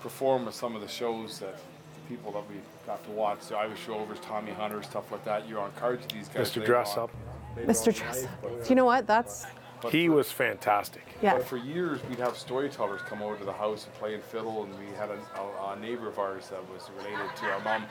perform 0.00 0.46
with 0.46 0.54
some 0.56 0.74
of 0.74 0.82
the 0.82 0.88
shows 0.88 1.38
that 1.38 1.54
the 1.56 2.16
people 2.16 2.32
that 2.32 2.42
we 2.48 2.56
got 2.86 3.04
to 3.04 3.10
watch, 3.12 3.46
the 3.48 3.56
Irish 3.56 3.86
Rovers, 3.86 4.18
Tommy 4.20 4.50
Hunter, 4.52 4.82
stuff 4.82 5.10
like 5.12 5.24
that. 5.26 5.48
You're 5.48 5.60
on 5.60 5.70
cards 5.72 6.02
with 6.02 6.12
these 6.12 6.28
guys. 6.28 6.50
Mr. 6.50 6.56
later 6.56 6.66
Dress 6.66 6.96
on- 6.96 7.04
Up. 7.04 7.10
later 7.56 7.68
Mr. 7.70 7.82
on 7.82 7.88
in 7.88 7.94
Dress 8.00 8.24
Up. 8.24 8.30
but, 8.42 8.70
You 8.70 8.74
know 8.76 8.84
what? 8.84 9.06
That's 9.06 9.46
but 9.80 9.92
He 9.92 10.06
for- 10.06 10.14
was 10.14 10.30
fantastic. 10.32 11.02
yeah. 11.22 11.34
But 11.34 11.46
for 11.46 11.56
years, 11.56 12.00
we'd 12.08 12.18
have 12.18 12.36
storytellers 12.36 13.00
come 13.02 13.22
over 13.22 13.36
to 13.36 13.44
the 13.44 13.52
house 13.52 13.84
and 13.84 13.94
play 13.94 14.14
and 14.14 14.22
fiddle, 14.24 14.64
and 14.64 14.78
we 14.78 14.86
had 14.96 15.10
a, 15.10 15.18
a, 15.40 15.72
a 15.72 15.78
neighbor 15.78 16.08
of 16.08 16.18
ours 16.18 16.48
that 16.48 16.62
was 16.72 16.88
related 16.98 17.34
to 17.36 17.46
our 17.46 17.60
mom, 17.60 17.84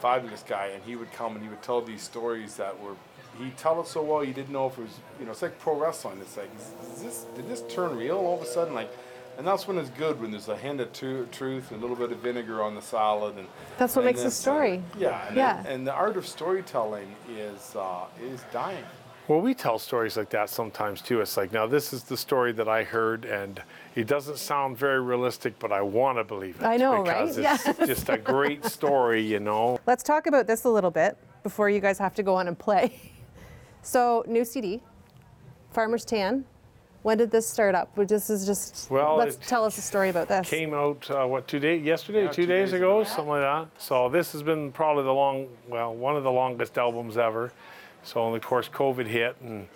fabulous 0.00 0.42
guy, 0.46 0.66
and 0.68 0.82
he 0.84 0.96
would 0.96 1.12
come 1.12 1.34
and 1.34 1.42
he 1.42 1.48
would 1.48 1.62
tell 1.62 1.80
these 1.80 2.02
stories 2.02 2.56
that 2.56 2.78
were. 2.82 2.94
He'd 3.38 3.56
tell 3.56 3.80
it 3.80 3.86
so 3.86 4.02
well, 4.02 4.22
you 4.22 4.34
didn't 4.34 4.52
know 4.52 4.66
if 4.66 4.76
it 4.76 4.82
was, 4.82 4.98
you 5.18 5.24
know, 5.24 5.30
it's 5.32 5.40
like 5.40 5.58
pro 5.58 5.74
wrestling. 5.74 6.18
It's 6.20 6.36
like, 6.36 6.50
is 6.94 7.02
this, 7.02 7.26
did 7.34 7.48
this 7.48 7.62
turn 7.74 7.96
real 7.96 8.18
all 8.18 8.36
of 8.36 8.42
a 8.42 8.46
sudden? 8.46 8.74
Like, 8.74 8.90
and 9.38 9.46
that's 9.46 9.66
when 9.66 9.78
it's 9.78 9.88
good 9.88 10.20
when 10.20 10.30
there's 10.30 10.48
a 10.50 10.56
hint 10.56 10.82
of 10.82 10.92
tru- 10.92 11.24
truth 11.32 11.72
a 11.72 11.76
little 11.76 11.96
bit 11.96 12.12
of 12.12 12.18
vinegar 12.18 12.62
on 12.62 12.74
the 12.74 12.82
salad, 12.82 13.38
and 13.38 13.48
That's 13.78 13.96
what 13.96 14.02
and 14.04 14.10
makes 14.10 14.20
a 14.20 14.24
this, 14.24 14.38
uh, 14.38 14.42
story. 14.42 14.82
yeah, 14.98 15.28
and, 15.28 15.36
Yeah. 15.36 15.64
and 15.66 15.86
the 15.86 15.92
art 15.94 16.18
of 16.18 16.26
storytelling 16.26 17.16
is 17.30 17.74
uh, 17.74 18.04
is 18.22 18.42
dying. 18.52 18.84
Well, 19.28 19.40
we 19.40 19.54
tell 19.54 19.78
stories 19.78 20.16
like 20.16 20.30
that 20.30 20.50
sometimes 20.50 21.00
too. 21.00 21.20
It's 21.20 21.36
like, 21.36 21.52
now 21.52 21.66
this 21.66 21.92
is 21.92 22.02
the 22.02 22.16
story 22.16 22.50
that 22.52 22.68
I 22.68 22.82
heard, 22.82 23.24
and 23.24 23.62
it 23.94 24.06
doesn't 24.08 24.38
sound 24.38 24.76
very 24.76 25.00
realistic, 25.00 25.58
but 25.60 25.70
I 25.70 25.80
want 25.80 26.18
to 26.18 26.24
believe 26.24 26.56
it. 26.60 26.64
I 26.64 26.76
know, 26.76 27.02
right? 27.02 27.34
because 27.34 27.66
it's 27.66 27.78
just 27.86 28.08
a 28.08 28.18
great 28.18 28.64
story, 28.64 29.22
you 29.22 29.38
know. 29.38 29.78
Let's 29.86 30.02
talk 30.02 30.26
about 30.26 30.46
this 30.48 30.64
a 30.64 30.68
little 30.68 30.90
bit 30.90 31.16
before 31.44 31.70
you 31.70 31.78
guys 31.80 31.98
have 31.98 32.14
to 32.16 32.22
go 32.22 32.34
on 32.34 32.48
and 32.48 32.58
play. 32.58 33.00
So, 33.84 34.24
new 34.28 34.44
CD, 34.44 34.80
Farmer's 35.72 36.04
Tan. 36.04 36.44
When 37.02 37.18
did 37.18 37.32
this 37.32 37.48
start 37.48 37.74
up? 37.74 37.92
This 37.96 38.30
is 38.30 38.46
just. 38.46 38.88
Well, 38.88 39.16
let's 39.16 39.36
tell 39.48 39.64
us 39.64 39.76
a 39.76 39.80
story 39.80 40.08
about 40.08 40.28
this. 40.28 40.48
Came 40.48 40.72
out 40.72 41.10
uh, 41.10 41.26
what 41.26 41.48
two 41.48 41.58
days? 41.58 41.82
Yesterday, 41.84 42.22
Yeah, 42.22 42.28
two, 42.28 42.42
two 42.42 42.46
days, 42.46 42.68
days 42.70 42.74
ago, 42.74 43.00
ago. 43.00 43.08
something 43.08 43.26
like 43.30 43.40
that. 43.40 43.66
So 43.82 44.08
this 44.08 44.30
has 44.34 44.44
been 44.44 44.70
probably 44.70 45.02
the 45.02 45.12
long, 45.12 45.48
well, 45.66 45.92
one 45.92 46.14
of 46.16 46.22
the 46.22 46.30
longest 46.30 46.78
albums 46.78 47.16
ever. 47.16 47.50
So 48.04 48.26
and 48.26 48.36
of 48.36 48.42
course, 48.42 48.68
COVID 48.68 49.06
hit 49.06 49.36
and 49.42 49.68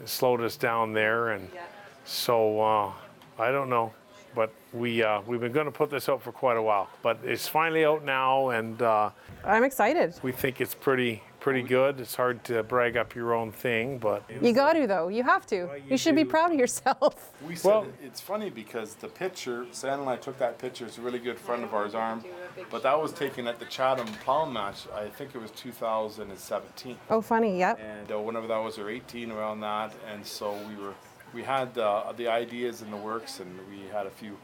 it 0.00 0.08
slowed 0.08 0.40
us 0.40 0.56
down 0.56 0.92
there, 0.92 1.30
and 1.30 1.48
Yeah. 1.54 1.62
so 2.04 2.60
uh, 2.60 2.92
I 3.38 3.50
don't 3.50 3.68
know, 3.70 3.92
but 4.34 4.50
we 4.72 5.02
uh, 5.02 5.20
we've 5.26 5.40
been 5.40 5.52
going 5.52 5.66
to 5.66 5.72
put 5.72 5.90
this 5.90 6.08
out 6.08 6.22
for 6.22 6.32
quite 6.32 6.56
a 6.56 6.62
while, 6.62 6.88
but 7.02 7.18
it's 7.24 7.46
finally 7.48 7.84
out 7.84 8.04
now, 8.04 8.50
and 8.50 8.80
uh, 8.82 9.10
I'm 9.44 9.64
excited. 9.64 10.14
we 10.22 10.32
think 10.32 10.60
it's 10.60 10.74
pretty 10.74 11.22
pretty 11.44 11.62
good. 11.62 12.00
It's 12.00 12.14
hard 12.14 12.42
to 12.44 12.62
brag 12.62 12.96
up 12.96 13.14
your 13.14 13.34
own 13.34 13.52
thing, 13.52 13.98
but 13.98 14.22
You 14.40 14.54
got 14.54 14.72
to, 14.72 14.86
though. 14.86 15.08
You 15.08 15.22
have 15.24 15.44
to. 15.48 15.68
You 15.90 15.98
should 15.98 16.16
be 16.16 16.24
proud 16.24 16.50
of 16.52 16.58
yourself. 16.58 17.32
We 17.46 17.54
said 17.54 17.68
Well- 17.68 17.86
it's 18.02 18.18
funny 18.20 18.48
because 18.48 18.94
the 18.94 19.08
picture, 19.08 19.66
Sam 19.70 20.00
and 20.00 20.08
I 20.08 20.16
took 20.16 20.38
that 20.38 20.56
picture. 20.58 20.86
It's 20.86 20.96
a 20.96 21.02
really 21.02 21.18
good 21.18 21.38
friend 21.38 21.62
of 21.62 21.74
ours, 21.74 21.94
Arm, 21.94 22.20
Do 22.20 22.28
a 22.28 22.56
big 22.56 22.70
but 22.70 22.82
that 22.82 22.98
was 22.98 23.12
taken 23.12 23.46
at 23.46 23.58
the 23.58 23.66
Chatham 23.66 24.06
Plow 24.24 24.46
match. 24.46 24.86
I 24.94 25.06
think 25.08 25.34
it 25.34 25.40
was 25.42 25.50
2017, 25.50 26.96
Oh, 27.10 27.20
funny. 27.20 27.58
Yep. 27.58 27.78
and 27.78 28.10
uh, 28.12 28.18
whenever 28.18 28.46
that 28.46 28.56
was, 28.66 28.78
or 28.78 28.88
18 28.88 29.30
around 29.30 29.60
that. 29.60 29.92
And 30.10 30.24
so 30.24 30.46
we 30.68 30.74
were, 30.82 30.94
we 31.34 31.42
had 31.42 31.76
uh, 31.76 32.12
the 32.16 32.26
ideas 32.28 32.80
in 32.80 32.90
the 32.90 32.96
works, 32.96 33.40
and 33.40 33.50
we 33.70 33.80
had 33.92 34.06
a 34.06 34.10
few 34.22 34.38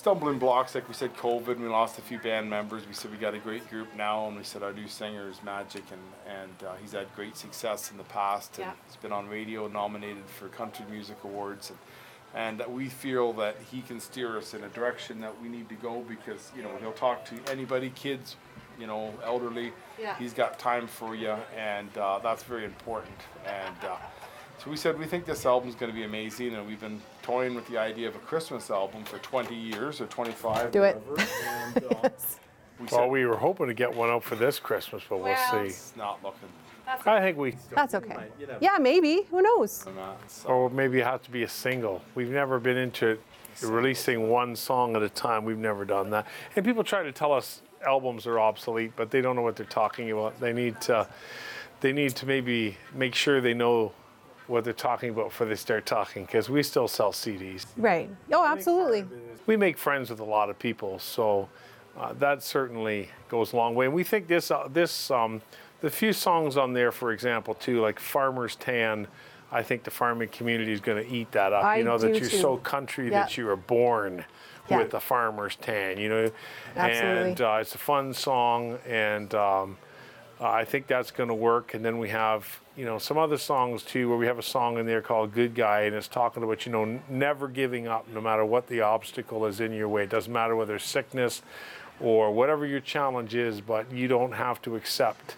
stumbling 0.00 0.38
blocks, 0.38 0.74
like 0.74 0.86
we 0.88 0.94
said, 0.94 1.16
COVID. 1.16 1.58
We 1.58 1.68
lost 1.68 1.98
a 1.98 2.02
few 2.02 2.18
band 2.18 2.50
members. 2.50 2.86
We 2.86 2.92
said 2.92 3.10
we 3.10 3.16
got 3.16 3.34
a 3.34 3.38
great 3.38 3.68
group 3.70 3.88
now, 3.96 4.26
and 4.28 4.36
we 4.36 4.44
said 4.44 4.62
our 4.62 4.72
new 4.74 4.86
singer 4.86 5.28
is 5.30 5.42
Magic, 5.42 5.84
and 5.90 6.36
and 6.40 6.68
uh, 6.68 6.74
he's 6.82 6.92
had 6.92 7.06
great 7.16 7.36
success 7.36 7.90
in 7.90 7.96
the 7.96 8.04
past, 8.04 8.58
and 8.58 8.66
Yeah. 8.66 8.72
he's 8.86 8.96
been 8.96 9.12
on 9.12 9.26
radio, 9.28 9.68
nominated 9.68 10.26
for 10.26 10.48
country 10.48 10.84
music 10.90 11.16
awards, 11.24 11.70
and 11.70 11.78
and 12.34 12.74
we 12.74 12.90
feel 12.90 13.32
that 13.34 13.56
he 13.70 13.80
can 13.80 13.98
steer 13.98 14.36
us 14.36 14.52
in 14.52 14.62
a 14.64 14.68
direction 14.68 15.20
that 15.22 15.40
we 15.40 15.48
need 15.48 15.68
to 15.70 15.74
go 15.76 16.04
because 16.06 16.52
you 16.54 16.62
know 16.62 16.70
he'll 16.80 16.92
talk 16.92 17.24
to 17.26 17.34
anybody, 17.50 17.88
kids, 17.90 18.36
you 18.78 18.86
know, 18.86 19.14
elderly, 19.24 19.72
Yeah. 19.98 20.18
he's 20.18 20.34
got 20.34 20.58
time 20.58 20.86
for 20.86 21.14
you, 21.14 21.34
and 21.56 21.88
uh, 21.96 22.18
that's 22.22 22.42
very 22.42 22.66
important. 22.66 23.16
And 23.46 23.76
uh, 23.84 23.96
so 24.58 24.70
we 24.70 24.76
said 24.76 24.98
we 24.98 25.06
think 25.06 25.24
this 25.24 25.46
album's 25.46 25.74
going 25.74 25.90
to 25.90 25.96
be 25.96 26.04
amazing, 26.04 26.54
and 26.54 26.66
we've 26.66 26.80
been 26.80 27.00
toying 27.26 27.56
with 27.56 27.66
the 27.66 27.76
idea 27.76 28.06
of 28.06 28.14
a 28.14 28.20
Christmas 28.20 28.70
album 28.70 29.02
for 29.04 29.18
20 29.18 29.52
years 29.52 30.00
or 30.00 30.06
25. 30.06 30.70
Do 30.70 30.84
it. 30.84 30.96
whatever. 31.06 31.28
And, 31.48 31.84
uh, 32.04 32.08
we 32.78 32.86
Well, 32.86 32.88
said 33.00 33.10
we 33.10 33.26
were 33.26 33.36
hoping 33.36 33.66
to 33.66 33.74
get 33.74 33.92
one 33.92 34.10
out 34.10 34.22
for 34.22 34.36
this 34.36 34.60
Christmas, 34.60 35.02
but 35.08 35.16
we'll 35.16 35.32
Well, 35.32 35.50
see. 35.50 35.66
it's 35.70 35.92
not 35.96 36.22
looking 36.22 36.48
That's 36.84 37.04
I 37.04 37.20
think 37.20 37.36
we, 37.36 37.56
That's 37.74 37.94
okay. 37.96 38.28
Yeah, 38.60 38.78
maybe. 38.80 39.22
Who 39.30 39.42
knows? 39.42 39.84
on 39.88 39.96
that. 39.96 40.30
So. 40.30 40.48
or 40.48 40.70
maybe 40.70 41.00
it 41.00 41.04
has 41.06 41.20
to 41.22 41.30
be 41.32 41.42
a 41.42 41.48
single. 41.48 42.00
We've 42.14 42.30
never 42.30 42.60
been 42.60 42.76
into 42.76 43.18
releasing 43.62 44.28
one 44.28 44.54
song 44.54 44.94
at 44.94 45.02
a 45.02 45.08
time. 45.08 45.44
We've 45.44 45.58
never 45.58 45.84
done 45.84 46.10
that. 46.10 46.28
And 46.54 46.64
people 46.64 46.84
try 46.84 47.02
to 47.02 47.10
tell 47.10 47.32
us 47.32 47.62
albums 47.84 48.24
are 48.28 48.38
obsolete, 48.38 48.92
but 48.94 49.10
they 49.10 49.20
don't 49.20 49.34
know 49.34 49.42
what 49.42 49.56
they're 49.56 49.66
talking 49.66 50.12
about. 50.12 50.38
They 50.38 50.52
need 50.52 50.80
to, 50.82 51.08
they 51.80 51.92
need 51.92 52.14
to 52.16 52.26
maybe 52.26 52.76
make 52.94 53.16
sure 53.16 53.40
they 53.40 53.54
know 53.54 53.92
what 54.46 54.64
they're 54.64 54.72
talking 54.72 55.10
about 55.10 55.28
before 55.30 55.46
they 55.46 55.54
start 55.56 55.86
talking, 55.86 56.24
because 56.24 56.48
we 56.48 56.62
still 56.62 56.88
sell 56.88 57.12
CDs. 57.12 57.66
Right. 57.76 58.08
Oh, 58.32 58.44
absolutely. 58.44 59.04
we 59.46 59.56
make 59.56 59.76
friends 59.78 60.10
with 60.10 60.20
a 60.20 60.24
lot 60.24 60.50
of 60.50 60.58
people, 60.58 60.98
so 60.98 61.48
uh, 61.98 62.12
that 62.14 62.42
certainly 62.42 63.08
goes 63.28 63.52
a 63.52 63.56
long 63.56 63.74
way. 63.74 63.86
And 63.86 63.94
we 63.94 64.04
think 64.04 64.26
this, 64.28 64.50
uh, 64.50 64.68
this, 64.72 65.10
um, 65.10 65.42
the 65.80 65.90
few 65.90 66.12
songs 66.12 66.56
on 66.56 66.72
there, 66.72 66.92
for 66.92 67.12
example, 67.12 67.54
too, 67.54 67.80
like 67.80 67.98
Farmer's 67.98 68.56
Tan. 68.56 69.06
I 69.52 69.62
think 69.62 69.84
the 69.84 69.92
farming 69.92 70.30
community 70.30 70.72
is 70.72 70.80
going 70.80 71.02
to 71.04 71.08
eat 71.10 71.30
that 71.32 71.52
up. 71.52 71.64
I 71.64 71.76
you 71.76 71.84
know 71.84 71.96
that 71.98 72.10
you're 72.16 72.28
too. 72.28 72.36
so 72.38 72.56
country 72.56 73.04
Yeah. 73.04 73.20
that 73.22 73.36
you 73.38 73.46
were 73.46 73.54
born 73.56 74.24
Yeah. 74.68 74.78
with 74.78 74.92
a 74.94 75.00
farmer's 75.00 75.54
tan. 75.54 75.98
You 75.98 76.08
know, 76.08 76.30
Absolutely. 76.76 77.30
and 77.30 77.40
uh, 77.40 77.58
it's 77.60 77.74
a 77.76 77.78
fun 77.78 78.12
song, 78.12 78.78
and 78.88 79.32
um, 79.36 79.78
uh, 80.40 80.48
I 80.50 80.64
think 80.64 80.86
that's 80.86 81.10
going 81.10 81.28
to 81.28 81.34
work. 81.34 81.74
And 81.74 81.84
then 81.84 81.98
we 81.98 82.08
have, 82.10 82.60
you 82.76 82.84
know, 82.84 82.98
some 82.98 83.18
other 83.18 83.38
songs 83.38 83.82
too, 83.82 84.08
where 84.08 84.18
we 84.18 84.26
have 84.26 84.38
a 84.38 84.42
song 84.42 84.78
in 84.78 84.86
there 84.86 85.02
called 85.02 85.32
"Good 85.32 85.54
Guy," 85.54 85.82
and 85.82 85.94
it's 85.94 86.08
talking 86.08 86.42
about, 86.42 86.66
you 86.66 86.72
know, 86.72 86.82
n- 86.82 87.02
never 87.08 87.48
giving 87.48 87.86
up, 87.86 88.06
no 88.08 88.20
matter 88.20 88.44
what 88.44 88.66
the 88.66 88.80
obstacle 88.82 89.46
is 89.46 89.60
in 89.60 89.72
your 89.72 89.88
way. 89.88 90.04
It 90.04 90.10
doesn't 90.10 90.32
matter 90.32 90.54
whether 90.54 90.76
it's 90.76 90.84
sickness 90.84 91.42
or 92.00 92.32
whatever 92.32 92.66
your 92.66 92.80
challenge 92.80 93.34
is, 93.34 93.60
but 93.60 93.90
you 93.90 94.08
don't 94.08 94.32
have 94.32 94.60
to 94.62 94.76
accept 94.76 95.36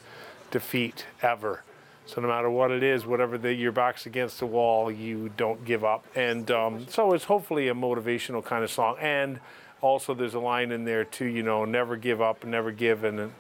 defeat 0.50 1.06
ever. 1.22 1.62
So 2.06 2.22
no 2.22 2.28
matter 2.28 2.48
what 2.48 2.70
it 2.70 2.82
is, 2.82 3.04
whatever 3.04 3.37
the, 3.37 3.52
your 3.52 3.70
back's 3.70 4.06
against 4.06 4.38
the 4.38 4.46
wall, 4.46 4.90
you 4.90 5.30
don't 5.37 5.62
give 5.64 5.84
up. 5.84 6.06
And 6.14 6.50
um, 6.50 6.87
so 6.88 7.12
it's 7.12 7.24
hopefully 7.24 7.68
a 7.68 7.74
motivational 7.74 8.42
kind 8.42 8.64
of 8.64 8.70
song. 8.70 8.96
And 8.98 9.40
also 9.82 10.14
there's 10.14 10.32
a 10.32 10.40
line 10.40 10.72
in 10.72 10.84
there 10.84 11.04
too, 11.04 11.26
you 11.26 11.42
know, 11.42 11.66
never 11.66 11.96
give 11.96 12.22
up, 12.22 12.44
never 12.44 12.72
give, 12.72 13.04
and 13.04 13.30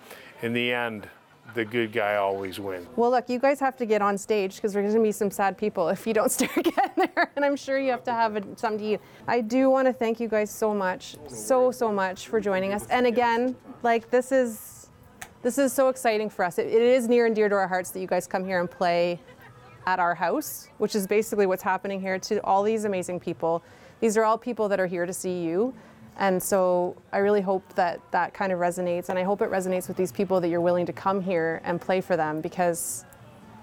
in 0.42 0.52
the 0.52 0.72
end, 0.72 1.08
the 1.54 1.64
good 1.64 1.92
guy 1.92 2.16
always 2.16 2.60
wins. 2.60 2.86
Well, 2.96 3.10
look, 3.10 3.28
you 3.28 3.38
guys 3.38 3.60
have 3.60 3.76
to 3.78 3.86
get 3.86 4.02
on 4.02 4.18
stage 4.18 4.56
because 4.56 4.72
there's 4.72 4.92
going 4.92 5.02
to 5.02 5.08
be 5.08 5.12
some 5.12 5.30
sad 5.30 5.56
people 5.56 5.88
if 5.88 6.06
you 6.06 6.12
don't 6.12 6.30
start 6.38 6.54
getting 6.54 6.74
there. 7.14 7.30
And 7.36 7.44
I'm 7.44 7.56
sure 7.56 7.78
you 7.78 7.90
have 7.90 8.04
to 8.04 8.12
have 8.12 8.36
a, 8.36 8.42
something 8.56 8.78
to 8.78 8.84
eat. 8.94 9.00
I 9.26 9.40
do 9.40 9.70
want 9.70 9.86
to 9.86 9.92
thank 9.92 10.20
you 10.20 10.28
guys 10.28 10.50
so 10.50 10.74
much, 10.74 11.16
so, 11.26 11.70
so 11.70 11.92
much 11.92 12.28
for 12.28 12.40
joining 12.40 12.72
us. 12.72 12.86
And 12.88 13.06
again, 13.06 13.56
like, 13.82 14.10
this 14.10 14.32
is. 14.32 14.74
This 15.40 15.56
is 15.56 15.72
so 15.72 15.88
exciting 15.88 16.30
for 16.30 16.44
us. 16.44 16.58
It, 16.58 16.66
it 16.66 16.82
is 16.82 17.06
near 17.06 17.26
and 17.26 17.34
dear 17.34 17.48
to 17.48 17.54
our 17.54 17.68
hearts 17.68 17.90
that 17.90 18.00
you 18.00 18.08
guys 18.08 18.26
come 18.26 18.44
here 18.44 18.58
and 18.58 18.68
play 18.68 19.20
at 19.86 20.00
our 20.00 20.12
house, 20.12 20.68
which 20.78 20.96
is 20.96 21.06
basically 21.06 21.46
what's 21.46 21.62
happening 21.62 22.00
here 22.00 22.18
to 22.18 22.38
all 22.42 22.64
these 22.64 22.84
amazing 22.84 23.20
people. 23.20 23.62
These 24.00 24.16
are 24.16 24.24
all 24.24 24.36
people 24.36 24.68
that 24.68 24.80
are 24.80 24.86
here 24.88 25.06
to 25.06 25.12
see 25.12 25.44
you. 25.44 25.72
And 26.18 26.42
so 26.42 26.96
I 27.12 27.18
really 27.18 27.40
hope 27.40 27.62
that 27.74 28.00
that 28.10 28.34
kind 28.34 28.52
of 28.52 28.58
resonates. 28.58 29.08
And 29.08 29.18
I 29.18 29.22
hope 29.22 29.40
it 29.40 29.50
resonates 29.50 29.86
with 29.88 29.96
these 29.96 30.10
people 30.12 30.40
that 30.40 30.48
you're 30.48 30.60
willing 30.60 30.86
to 30.86 30.92
come 30.92 31.20
here 31.20 31.60
and 31.64 31.80
play 31.80 32.00
for 32.00 32.16
them 32.16 32.40
because, 32.40 33.04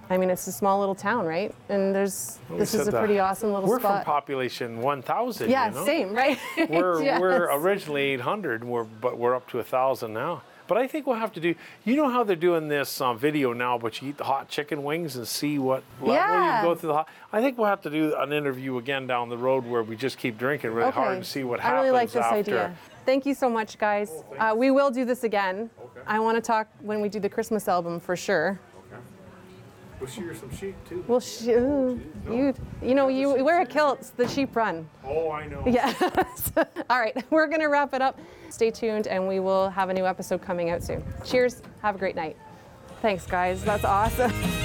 I 0.10 0.18
mean, 0.18 0.30
it's 0.30 0.48
a 0.48 0.54
small 0.54 0.80
little 0.80 0.96
town, 0.96 1.26
right? 1.26 1.54
And 1.68 1.94
there's, 1.94 2.40
this 2.52 2.74
is 2.74 2.88
a 2.88 2.92
that. 2.92 3.00
pretty 3.00 3.20
awesome 3.20 3.52
little 3.52 3.68
We're 3.68 3.80
spot. 3.80 4.06
from 4.06 4.14
population 4.14 4.80
1,000. 4.82 5.50
yeah, 5.50 5.68
you 5.68 5.76
know? 5.76 5.86
same, 5.86 6.14
right? 6.14 6.40
We're, 6.70 7.04
Yes. 7.04 7.20
we're 7.20 7.52
originally 7.60 8.04
800, 8.14 8.64
we're, 8.64 8.84
but 8.86 9.18
we're 9.18 9.36
up 9.36 9.50
to 9.50 9.58
1,000 9.58 10.14
now. 10.14 10.42
But 10.68 10.78
I 10.78 10.88
think 10.88 11.06
we'll 11.06 11.18
have 11.18 11.32
to 11.34 11.40
do, 11.40 11.54
you 11.84 11.96
know 11.96 12.10
how 12.10 12.24
they're 12.24 12.36
doing 12.36 12.68
this 12.68 13.00
um, 13.00 13.18
video 13.18 13.54
now, 13.54 13.78
but 13.78 14.02
you 14.02 14.10
eat 14.10 14.18
the 14.18 14.24
hot 14.24 14.50
chicken 14.50 14.84
wings 14.84 15.16
and 15.16 15.28
see 15.28 15.60
what 15.60 15.84
level 16.00 16.16
Yeah. 16.16 16.62
you 16.62 16.68
go 16.68 16.76
through 16.76 16.88
the 16.88 16.94
hot. 16.94 17.10
I 17.32 17.42
think 17.42 17.58
we'll 17.58 17.68
have 17.68 17.82
to 17.84 17.90
do 17.90 18.16
an 18.18 18.34
interview 18.34 18.78
again 18.78 19.06
down 19.06 19.30
the 19.30 19.38
road 19.38 19.66
where 19.66 19.84
we 19.84 19.96
just 19.96 20.18
keep 20.18 20.38
drinking 20.38 20.72
really 20.72 20.92
hard 20.92 21.18
and 21.18 21.26
see 21.26 21.44
what 21.44 21.60
I 21.60 21.64
happens 21.64 21.78
I 21.80 21.82
really 21.84 21.92
like 21.94 22.12
this 22.12 22.24
after. 22.24 22.38
idea. 22.38 22.76
Thank 23.06 23.26
you 23.28 23.36
so 23.36 23.50
much, 23.50 23.78
guys. 23.78 24.12
uh, 24.40 24.54
we 24.58 24.72
will 24.72 24.90
do 24.90 25.06
this 25.06 25.24
again. 25.24 25.70
I 26.08 26.20
want 26.20 26.36
to 26.38 26.42
talk 26.42 26.68
when 26.82 27.02
we 27.02 27.10
do 27.10 27.20
the 27.20 27.30
Christmas 27.30 27.68
album 27.68 28.00
for 28.00 28.16
sure. 28.16 28.60
We'll 30.06 30.14
shear 30.14 30.36
some 30.36 30.56
sheep 30.56 30.76
too. 30.88 31.04
Well, 31.08 31.20
sh- 31.20 31.48
ooh, 31.48 32.00
you, 32.30 32.54
you 32.80 32.94
know, 32.94 33.08
you 33.08 33.44
wear 33.44 33.62
a 33.62 33.66
kilt, 33.66 34.12
the 34.18 34.28
sheep 34.28 34.56
run. 34.56 34.88
Oh, 35.04 35.32
I 35.32 35.48
know. 35.48 35.64
Yeah. 35.66 35.92
All 36.92 37.00
right, 37.00 37.26
we're 37.32 37.48
going 37.48 37.62
to 37.62 37.70
wrap 37.70 37.96
it 37.96 38.04
up. 38.04 38.20
Stay 38.52 38.70
tuned, 38.70 39.08
and 39.08 39.28
we 39.28 39.40
will 39.40 39.68
have 39.72 39.90
a 39.90 39.94
new 39.96 40.06
episode 40.06 40.44
coming 40.44 40.70
out 40.70 40.84
soon. 40.84 41.04
Cheers. 41.24 41.64
Have 41.82 41.96
a 41.96 41.98
great 41.98 42.16
night. 42.16 42.38
Thanks, 43.02 43.26
guys. 43.26 43.64
That's 43.64 43.84
awesome. 43.84 44.32